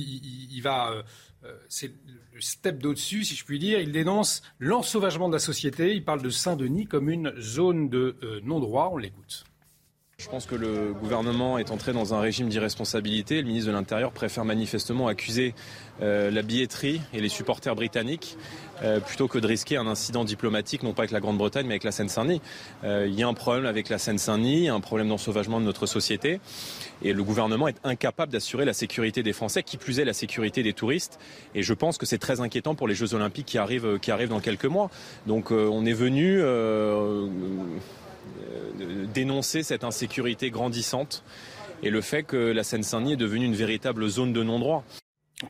[0.51, 1.03] il, va, euh,
[1.43, 1.91] euh, c'est
[2.33, 3.79] le step d'au-dessus, si je puis dire.
[3.79, 5.95] Il dénonce l'ensauvagement de la société.
[5.95, 8.91] Il parle de Saint-Denis comme une zone de non-droit.
[8.93, 9.45] On l'écoute.
[10.19, 13.41] Je pense que le gouvernement est entré dans un régime d'irresponsabilité.
[13.41, 15.55] Le ministre de l'Intérieur préfère manifestement accuser
[16.01, 18.35] euh, la billetterie et les supporters britanniques
[18.83, 21.85] euh, plutôt que de risquer un incident diplomatique, non pas avec la Grande-Bretagne, mais avec
[21.85, 22.41] la Seine-Saint-Denis.
[22.83, 26.41] Euh, il y a un problème avec la Seine-Saint-Denis, un problème d'ensauvagement de notre société.
[27.01, 30.63] Et le gouvernement est incapable d'assurer la sécurité des Français, qui plus est la sécurité
[30.63, 31.17] des touristes.
[31.55, 34.27] Et je pense que c'est très inquiétant pour les Jeux Olympiques qui arrivent, qui arrivent
[34.27, 34.89] dans quelques mois.
[35.27, 37.25] Donc on est venu euh,
[39.13, 41.23] dénoncer cette insécurité grandissante
[41.83, 44.83] et le fait que la Seine-Saint-Denis est devenue une véritable zone de non-droit.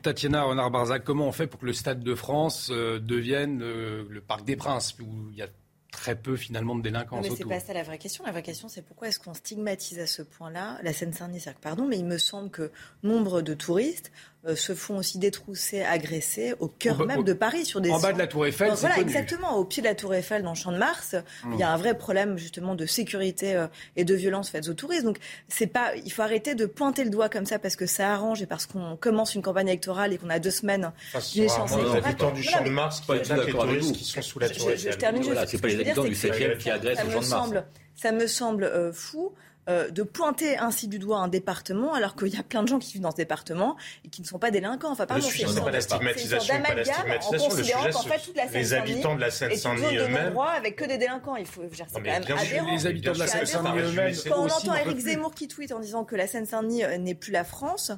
[0.02, 4.20] Tatiana Renard-Barzac, comment on fait pour que le Stade de France euh, devienne euh, le
[4.20, 5.48] Parc des Princes, où il y a
[5.90, 8.24] très peu finalement de délinquance mais c'est pas ça la vraie question.
[8.24, 11.44] La vraie question, c'est pourquoi est-ce qu'on stigmatise à ce point-là la Seine-Saint-Denis?
[11.60, 12.70] Pardon, mais il me semble que
[13.02, 14.12] nombre de touristes
[14.46, 18.14] euh, se font aussi détrousser, agresser au cœur même de Paris sur des en bas
[18.14, 18.72] de la Tour Eiffel.
[18.72, 21.14] voilà, exactement, au pied de la Tour Eiffel, dans le Champ de Mars,
[21.52, 23.66] il y a un vrai problème justement de sécurité euh,
[23.96, 25.04] et de violence faites aux touristes.
[25.04, 25.18] Donc
[25.48, 28.40] c'est pas, il faut arrêter de pointer le doigt comme ça parce que ça arrange
[28.40, 32.04] et parce qu'on commence une campagne électorale et qu'on a deux semaines d'échéance électorale.
[32.04, 34.92] habitants du Champ de Mars qui attaquent les touristes qui sont sous la Tour Eiffel.
[34.92, 35.46] Je, termine juste.
[35.48, 37.66] C'est pas les habitants du 7e qui agressent le Champ de Mars.
[37.94, 39.34] Ça me semble euh, fou.
[39.70, 42.80] Euh, de pointer ainsi du doigt un département alors qu'il y a plein de gens
[42.80, 44.90] qui vivent dans ce département et qui ne sont pas délinquants.
[44.90, 47.56] Enfin, pardon, c'est pas la stigmatisation, pas la stigmatisation.
[47.56, 50.36] Le sujet, en fait, toute la les habitants de la Seine-Saint-Denis eux-mêmes.
[50.36, 51.36] avec que des délinquants.
[51.36, 52.24] Il faut, c'est quand même.
[52.72, 54.14] Les habitants de la Seine-Saint-Denis eux-mêmes.
[54.28, 57.30] Quand on entend Eric Zemmour qui tweet en disant que la Seine-Saint-Denis euh, n'est plus
[57.30, 57.92] la France,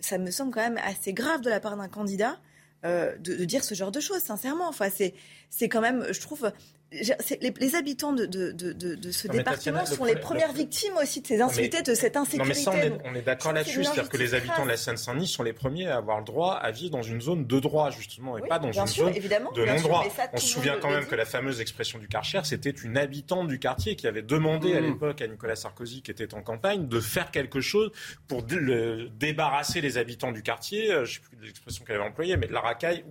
[0.00, 2.38] ça me semble quand même assez grave de la part d'un candidat.
[2.84, 4.68] Euh, de, de, dire ce genre de choses, sincèrement.
[4.68, 5.12] Enfin, c'est,
[5.50, 6.52] c'est quand même, je trouve,
[6.90, 11.26] les, les, habitants de, de, de, de ce département sont les premières victimes aussi de
[11.26, 12.64] ces insultés, de cette insécurité.
[12.64, 13.84] Non, mais ça, on est, d'accord là-dessus.
[13.84, 16.70] C'est-à-dire que les habitants de la Seine-Saint-Denis sont les premiers à avoir le droit à
[16.70, 20.04] vivre dans une zone de droit, justement, et pas dans une zone de non-droit.
[20.32, 23.58] On se souvient quand même que la fameuse expression du Karcher, c'était une habitante du
[23.58, 24.84] quartier qui avait demandé à mmh.
[24.84, 27.92] l'époque à Nicolas Sarkozy, qui était en campagne, de faire quelque chose
[28.28, 30.90] pour débarrasser les habitants du quartier.
[30.90, 33.04] Euh, je ne sais plus l'expression qu'elle avait employée, mais de la racaille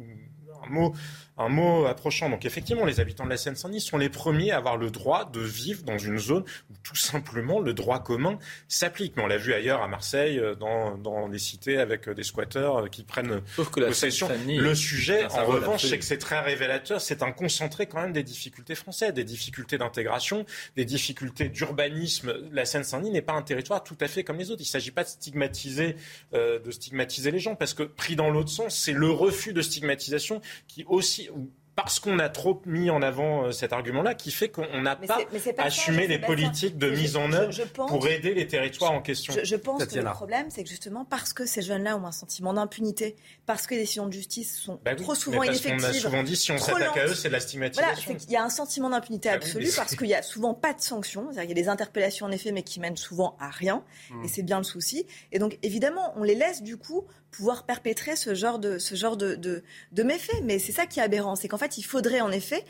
[0.65, 0.93] un mot
[1.37, 2.29] un mot approchant.
[2.29, 5.39] Donc effectivement, les habitants de la Seine-Saint-Denis sont les premiers à avoir le droit de
[5.39, 9.15] vivre dans une zone où tout simplement le droit commun s'applique.
[9.15, 12.23] Mais on l'a vu ailleurs à Marseille, euh, dans, dans les cités avec euh, des
[12.23, 14.29] squatteurs euh, qui prennent possession.
[14.47, 17.01] Le sujet, en revanche, c'est que c'est très révélateur.
[17.01, 20.45] C'est un concentré quand même des difficultés françaises, des difficultés d'intégration,
[20.75, 22.33] des difficultés d'urbanisme.
[22.51, 24.61] La Seine-Saint-Denis n'est pas un territoire tout à fait comme les autres.
[24.61, 25.95] Il ne s'agit pas de stigmatiser,
[26.33, 30.41] de stigmatiser les gens, parce que pris dans l'autre sens, c'est le refus de stigmatisation
[30.67, 31.29] qui aussi
[31.77, 35.19] parce qu'on a trop mis en avant euh, cet argument-là, qui fait qu'on n'a pas,
[35.59, 39.31] assumé les politiques de mise en œuvre pour aider les territoires en question.
[39.43, 42.51] Je, pense que le problème, c'est que justement parce que ces jeunes-là ont un sentiment
[42.51, 45.79] d'impunité, parce que les décisions de justice sont bah trop souvent ineffectives.
[45.79, 48.17] On a souvent dit si on s'attaque à eux, c'est de la stigmatisation.
[48.27, 50.81] il y a un sentiment d'impunité bah absolue parce qu'il n'y a souvent pas de
[50.81, 51.29] sanctions.
[51.31, 53.83] Il y a des interpellations en effet, mais qui mènent souvent à rien.
[54.09, 54.23] Hmm.
[54.25, 55.05] Et c'est bien le souci.
[55.31, 59.17] Et donc évidemment, on les laisse du coup pouvoir perpétrer ce genre de, ce genre
[59.17, 60.41] de, de, méfaits.
[60.43, 62.63] Mais c'est ça qui est aberrant, c'est qu'en fait, il faudrait en effet,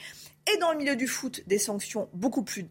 [0.53, 2.65] et dans le milieu du foot, des sanctions beaucoup plus,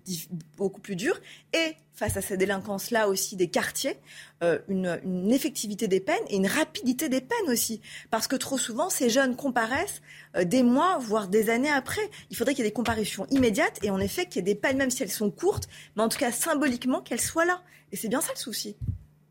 [0.57, 1.20] beaucoup plus dures,
[1.53, 3.97] et face à ces délinquances-là aussi des quartiers,
[4.43, 7.80] euh, une, une, effectivité des peines et une rapidité des peines aussi.
[8.11, 10.03] Parce que trop souvent, ces jeunes comparaissent
[10.37, 12.03] euh, des mois, voire des années après.
[12.30, 14.55] Il faudrait qu'il y ait des comparaisons immédiates et en effet qu'il y ait des
[14.55, 17.62] peines, même si elles sont courtes, mais en tout cas symboliquement qu'elles soient là.
[17.93, 18.76] Et c'est bien ça le souci.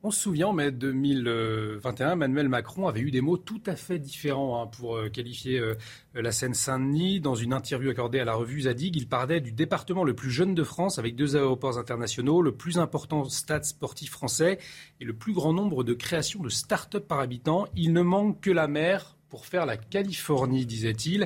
[0.08, 3.98] On se souvient, en mai 2021, Emmanuel Macron avait eu des mots tout à fait
[3.98, 5.74] différents hein, pour euh, qualifier euh,
[6.14, 7.22] la Seine-Saint-Denis.
[7.22, 10.54] Dans une interview accordée à la revue Zadig, il parlait du département le plus jeune
[10.54, 14.60] de France avec deux aéroports internationaux, le plus important stade sportif français
[15.02, 17.68] et le plus grand nombre de créations de start-up par habitant.
[17.76, 21.26] Il ne manque que la mer pour faire la Californie, disait-il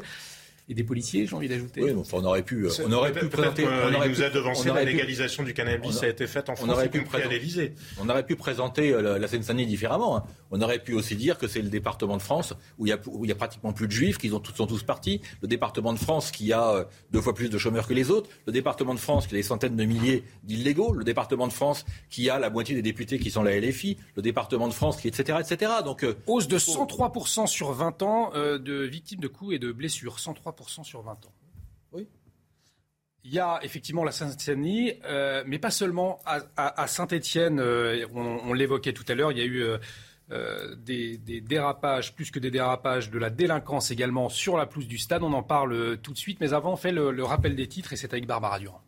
[0.69, 1.81] et des policiers, j'ai envie d'ajouter.
[1.81, 3.65] Oui, on aurait pu, euh, on aurait pu présenter.
[3.65, 6.71] On aurait nous a devancé la légalisation du cannabis a, été faite en France, on
[6.71, 7.73] aurait pu à l'Élysée.
[7.99, 10.17] On aurait pu présenter euh, la Seine-Saint-Denis différemment.
[10.17, 10.23] Hein.
[10.51, 12.99] On aurait pu aussi dire que c'est le département de France où il y a,
[13.07, 15.21] où il y a pratiquement plus de juifs, qu'ils sont tous partis.
[15.41, 18.29] Le département de France qui a euh, deux fois plus de chômeurs que les autres.
[18.45, 20.93] Le département de France qui a des centaines de milliers d'illégaux.
[20.93, 23.97] Le département de France qui a la moitié des députés qui sont la LFI.
[24.15, 25.71] Le département de France qui, etc., etc.
[25.83, 30.17] Donc hausse de 103% sur 20 ans de victimes de coups et de blessures.
[30.17, 31.33] 103% sur 20 ans.
[33.25, 36.19] Il y a effectivement la Saint-Denis, euh, mais pas seulement.
[36.25, 39.61] À, Saint-Étienne, euh, on, l'évoquait tout à l'heure, il y a eu
[40.31, 44.97] euh, des, dérapages, plus que des dérapages, de la délinquance également sur la pelouse du
[44.97, 45.21] stade.
[45.21, 47.91] On en parle tout de suite, mais avant, on fait le, le rappel des titres
[47.91, 48.81] et c'est avec Barbara Durand.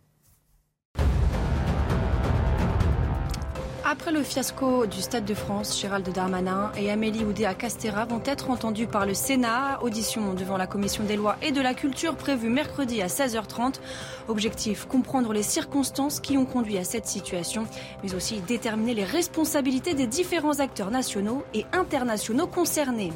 [3.92, 8.88] Après le fiasco du Stade de France, Gérald Darmanin et Amélie Oudéa-Castera vont être entendus
[8.88, 9.84] par le Sénat.
[9.84, 13.82] Audition devant la Commission des lois et de la culture prévue mercredi à 16h30.
[14.30, 17.68] Objectif, comprendre les circonstances qui ont conduit à cette situation,
[18.02, 23.12] mais aussi déterminer les responsabilités des différents acteurs nationaux et internationaux concernés.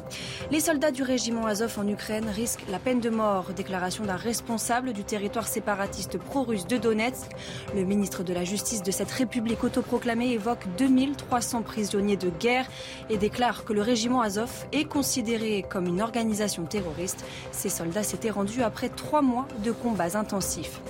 [0.50, 3.46] Les soldats du régiment Azov en Ukraine risquent la peine de mort.
[3.56, 7.30] Déclaration d'un responsable du territoire séparatiste pro-russe de Donetsk.
[7.74, 12.66] Le ministre de la Justice de cette république autoproclamée évoque 2300 prisonniers de guerre
[13.10, 17.24] et déclare que le régiment Azov est considéré comme une organisation terroriste.
[17.52, 20.80] Ces soldats s'étaient rendus après trois mois de combats intensifs.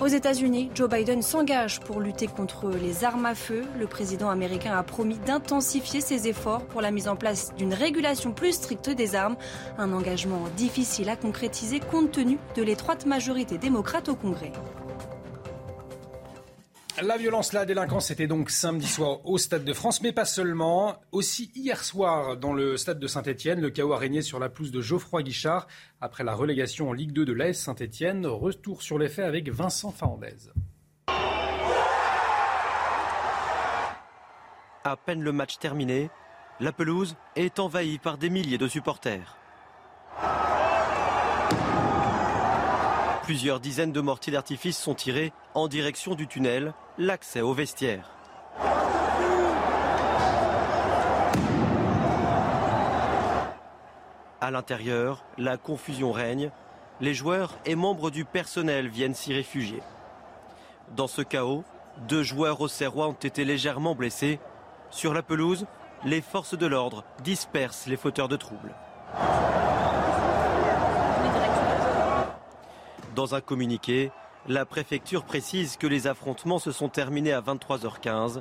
[0.00, 3.62] Aux États-Unis, Joe Biden s'engage pour lutter contre les armes à feu.
[3.78, 8.32] Le président américain a promis d'intensifier ses efforts pour la mise en place d'une régulation
[8.32, 9.36] plus stricte des armes.
[9.78, 14.52] Un engagement difficile à concrétiser compte tenu de l'étroite majorité démocrate au Congrès.
[17.02, 20.96] La violence, la délinquance, c'était donc samedi soir au Stade de France, mais pas seulement.
[21.10, 24.70] Aussi hier soir dans le Stade de Saint-Etienne, le chaos a régné sur la pelouse
[24.70, 25.66] de Geoffroy Guichard
[26.00, 28.26] après la relégation en Ligue 2 de l'AS Saint-Etienne.
[28.26, 30.36] Retour sur les faits avec Vincent Fernandez.
[34.84, 36.10] À peine le match terminé,
[36.60, 39.36] la pelouse est envahie par des milliers de supporters.
[43.24, 48.10] Plusieurs dizaines de mortiers d'artifice sont tirés en direction du tunnel, l'accès au vestiaire.
[54.42, 56.50] À l'intérieur, la confusion règne.
[57.00, 59.80] Les joueurs et membres du personnel viennent s'y réfugier.
[60.94, 61.64] Dans ce chaos,
[62.06, 64.38] deux joueurs au Serrois ont été légèrement blessés.
[64.90, 65.64] Sur la pelouse,
[66.04, 68.74] les forces de l'ordre dispersent les fauteurs de troubles.
[73.14, 74.10] Dans un communiqué,
[74.48, 78.40] la préfecture précise que les affrontements se sont terminés à 23h15.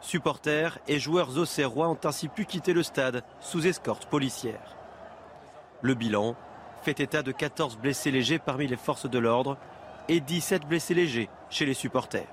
[0.00, 4.74] Supporters et joueurs auxerrois ont ainsi pu quitter le stade sous escorte policière.
[5.82, 6.34] Le bilan
[6.82, 9.58] fait état de 14 blessés légers parmi les forces de l'ordre
[10.08, 12.26] et 17 blessés légers chez les supporters.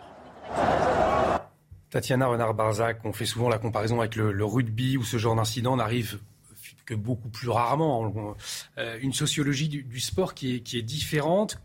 [1.90, 6.20] Tatiana Renard-Barzac, on fait souvent la comparaison avec le, rugby où ce genre d'incident n'arrive
[6.86, 8.36] que beaucoup plus rarement.
[8.78, 11.60] Euh, une sociologie du, sport qui est, différente.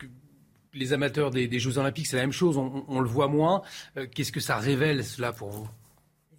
[0.74, 3.62] les amateurs des, Jeux Olympiques, c'est la même chose, on, le voit moins.
[3.96, 5.68] Euh, qu'est-ce que ça révèle cela pour vous?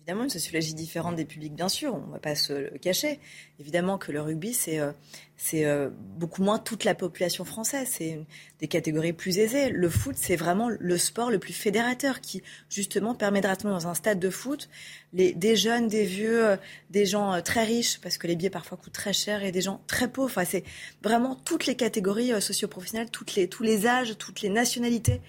[0.10, 3.20] Évidemment, une sociologie différente des publics, bien sûr, on ne va pas se le cacher.
[3.60, 4.92] Évidemment que le rugby, c'est euh,
[5.54, 8.20] euh, beaucoup moins toute la population française, c'est
[8.60, 9.70] des catégories plus aisées.
[9.70, 12.42] Le foot, c'est vraiment le sport le plus fédérateur qui,
[12.72, 14.68] justement, permettra dans un stade de foot,
[15.14, 16.58] les, des jeunes, des vieux, euh,
[16.90, 19.80] des gens très riches, parce que les billets parfois coûtent très cher, et des gens
[19.86, 20.32] très pauvres.
[20.32, 20.64] Enfin, c'est
[21.04, 25.22] vraiment toutes les catégories socioprofessionnelles, toutes les, tous les âges, toutes les nationalités.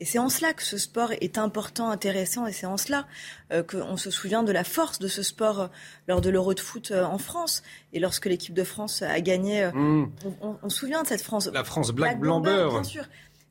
[0.00, 3.06] Et c'est en cela que ce sport est important, intéressant, et c'est en cela
[3.52, 5.66] euh, qu'on se souvient de la force de ce sport euh,
[6.06, 7.62] lors de l'Euro de foot euh, en France.
[7.92, 10.10] Et lorsque l'équipe de France a gagné, mmh.
[10.62, 11.50] on, se souvient de cette France.
[11.52, 12.72] La France black, blanc, beurre.
[12.72, 13.04] Bien sûr.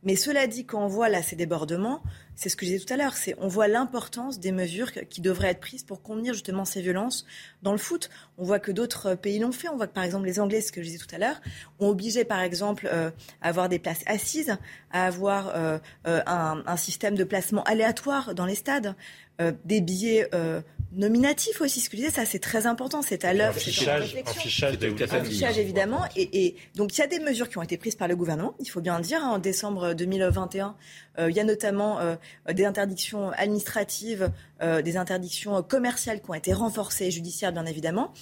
[0.07, 2.01] Mais cela dit, quand on voit là ces débordements,
[2.33, 5.19] c'est ce que je disais tout à l'heure, c'est on voit l'importance des mesures qui
[5.19, 7.25] devraient être prises pour contenir justement ces violences
[7.61, 8.09] dans le foot.
[8.37, 9.67] On voit que d'autres pays l'ont fait.
[9.67, 11.41] On voit que par exemple les Anglais, ce que je disais tout à l'heure,
[11.79, 13.11] ont obligé par exemple euh,
[13.41, 14.55] à avoir des places assises,
[14.91, 15.77] à avoir euh,
[16.07, 18.95] euh, un, système de placement aléatoire dans les stades.
[19.65, 20.29] des billets
[20.97, 21.79] nominatif aussi.
[21.79, 24.41] Ce que je disais, ça c'est très important, c'est à l'œuvre, c'est en réflexion.
[24.41, 26.01] fichage, de un fichage évidemment.
[26.15, 28.55] Et, et, donc il y a des mesures qui ont été prises par le gouvernement,
[28.59, 29.23] il faut bien le dire.
[29.23, 29.29] Hein.
[29.29, 30.75] en décembre 2021,
[31.19, 32.15] euh, il y a notamment euh,
[32.51, 38.13] des interdictions administratives, euh, des interdictions commerciales qui ont été renforcées, judiciaires bien évidemment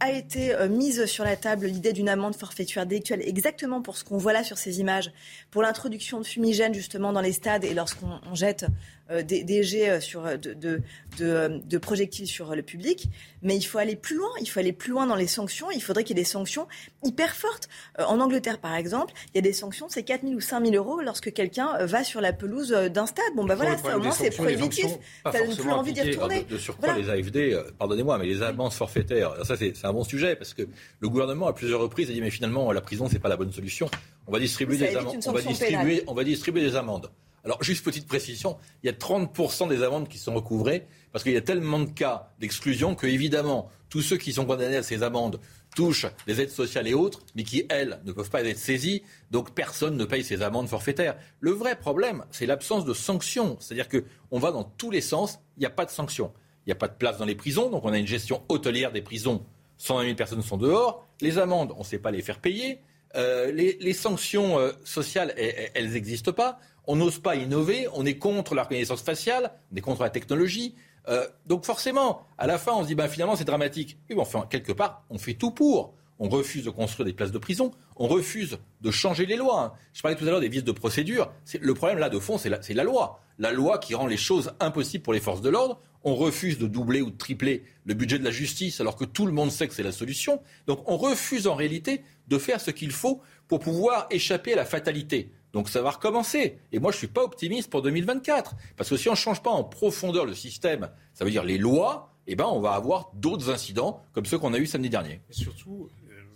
[0.00, 4.04] a été euh, mise sur la table l'idée d'une amende forfaituire délictuelle exactement pour ce
[4.04, 5.10] qu'on voit là sur ces images,
[5.50, 8.66] pour l'introduction de fumigènes justement dans les stades et lorsqu'on jette
[9.10, 13.08] euh, des, jets euh, sur, de, de, de, projectiles sur le public.
[13.42, 14.28] Mais il faut aller plus loin.
[14.40, 15.70] Il faut aller plus loin dans les sanctions.
[15.70, 16.66] Il faudrait qu'il y ait des sanctions
[17.04, 17.68] hyper fortes.
[17.98, 20.74] en Angleterre, par exemple, il y a des sanctions, c'est 4 000 ou 5 000
[20.74, 23.24] euros lorsque quelqu'un va sur la pelouse d'un stade.
[23.36, 24.86] Bon, ben voilà, ça, au moins c'est prohibitif.
[25.24, 26.44] Ça donne plus envie d'y retourner.
[26.44, 30.54] De, surcroît, les AFD, pardonnez-moi, mais les amendes forfaitaires, ça c'est un bon sujet parce
[30.54, 30.62] que
[31.00, 33.52] le gouvernement à plusieurs reprises a dit mais finalement la prison c'est pas la bonne
[33.52, 33.88] solution.
[34.26, 35.16] On va distribuer des amendes.
[35.26, 37.10] On va distribuer, on va distribuer des amendes.
[37.46, 41.32] Alors, juste petite précision, il y a 30% des amendes qui sont recouvrées parce qu'il
[41.32, 45.04] y a tellement de cas d'exclusion que, évidemment, tous ceux qui sont condamnés à ces
[45.04, 45.40] amendes
[45.76, 49.04] touchent des aides sociales et autres, mais qui, elles, ne peuvent pas être saisies.
[49.30, 51.16] Donc, personne ne paye ces amendes forfaitaires.
[51.38, 53.56] Le vrai problème, c'est l'absence de sanctions.
[53.60, 56.32] C'est-à-dire qu'on va dans tous les sens, il n'y a pas de sanctions.
[56.66, 58.90] Il n'y a pas de place dans les prisons, donc on a une gestion hôtelière
[58.90, 59.46] des prisons
[59.78, 61.06] 120 000 personnes sont dehors.
[61.20, 62.80] Les amendes, on ne sait pas les faire payer.
[63.14, 66.58] Euh, les, sanctions euh, sociales, elles n'existent pas.
[66.86, 67.88] On n'ose pas innover.
[67.94, 69.52] On est contre la reconnaissance faciale.
[69.72, 70.74] On est contre la technologie.
[71.08, 73.98] Euh, donc forcément, à la fin, on se dit, ben, finalement, c'est dramatique.
[74.10, 75.94] Oui, enfin, quelque part, on fait tout pour.
[76.18, 77.72] On refuse de construire des places de prison.
[77.96, 79.62] On refuse de changer les lois.
[79.62, 79.72] Hein.
[79.92, 81.30] Je parlais tout à l'heure des vices de procédure.
[81.60, 83.20] Le problème, là, de fond, c'est la loi.
[83.38, 86.68] La loi qui rend les choses impossibles pour les forces de l'ordre on refuse de
[86.68, 89.66] doubler ou de tripler le budget de la justice alors que tout le monde sait
[89.66, 90.40] que c'est la solution.
[90.68, 94.64] Donc on refuse en réalité de faire ce qu'il faut pour pouvoir échapper à la
[94.64, 95.32] fatalité.
[95.56, 96.58] Donc ça va recommencer.
[96.70, 98.56] Et moi, je ne suis pas optimiste pour 2024.
[98.76, 101.56] Parce que si on ne change pas en profondeur le système, ça veut dire les
[101.56, 105.22] lois, eh ben, on va avoir d'autres incidents comme ceux qu'on a eu samedi dernier.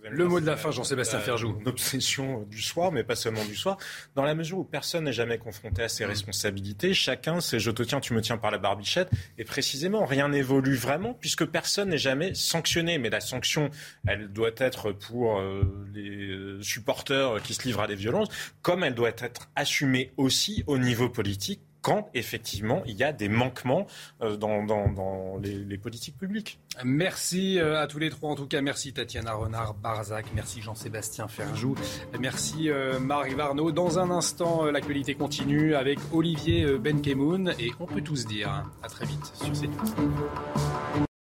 [0.09, 1.57] Le mot de la fin, Jean-Sébastien euh, Ferjou.
[1.61, 3.77] Une obsession du soir, mais pas seulement du soir.
[4.15, 7.83] Dans la mesure où personne n'est jamais confronté à ses responsabilités, chacun c'est je te
[7.83, 9.11] tiens, tu me tiens par la barbichette.
[9.39, 12.99] Et précisément, rien n'évolue vraiment puisque personne n'est jamais sanctionné.
[12.99, 13.71] Mais la sanction,
[14.07, 15.63] elle doit être pour euh,
[15.93, 18.29] les supporters qui se livrent à des violences,
[18.63, 23.29] comme elle doit être assumée aussi au niveau politique quand effectivement il y a des
[23.29, 23.87] manquements
[24.23, 26.59] euh, dans, les, politiques publiques.
[26.85, 28.31] Merci euh, à tous les trois.
[28.31, 31.75] En tout cas, merci Tatiana Renard-Barzac, merci Jean-Sébastien Ferjou,
[32.19, 33.73] merci euh, Marie Varnaud.
[33.73, 39.07] Dans un instant, l'actualité continue avec Olivier Benkemoun et on peut tous dire à très
[39.07, 41.10] vite sur CNews.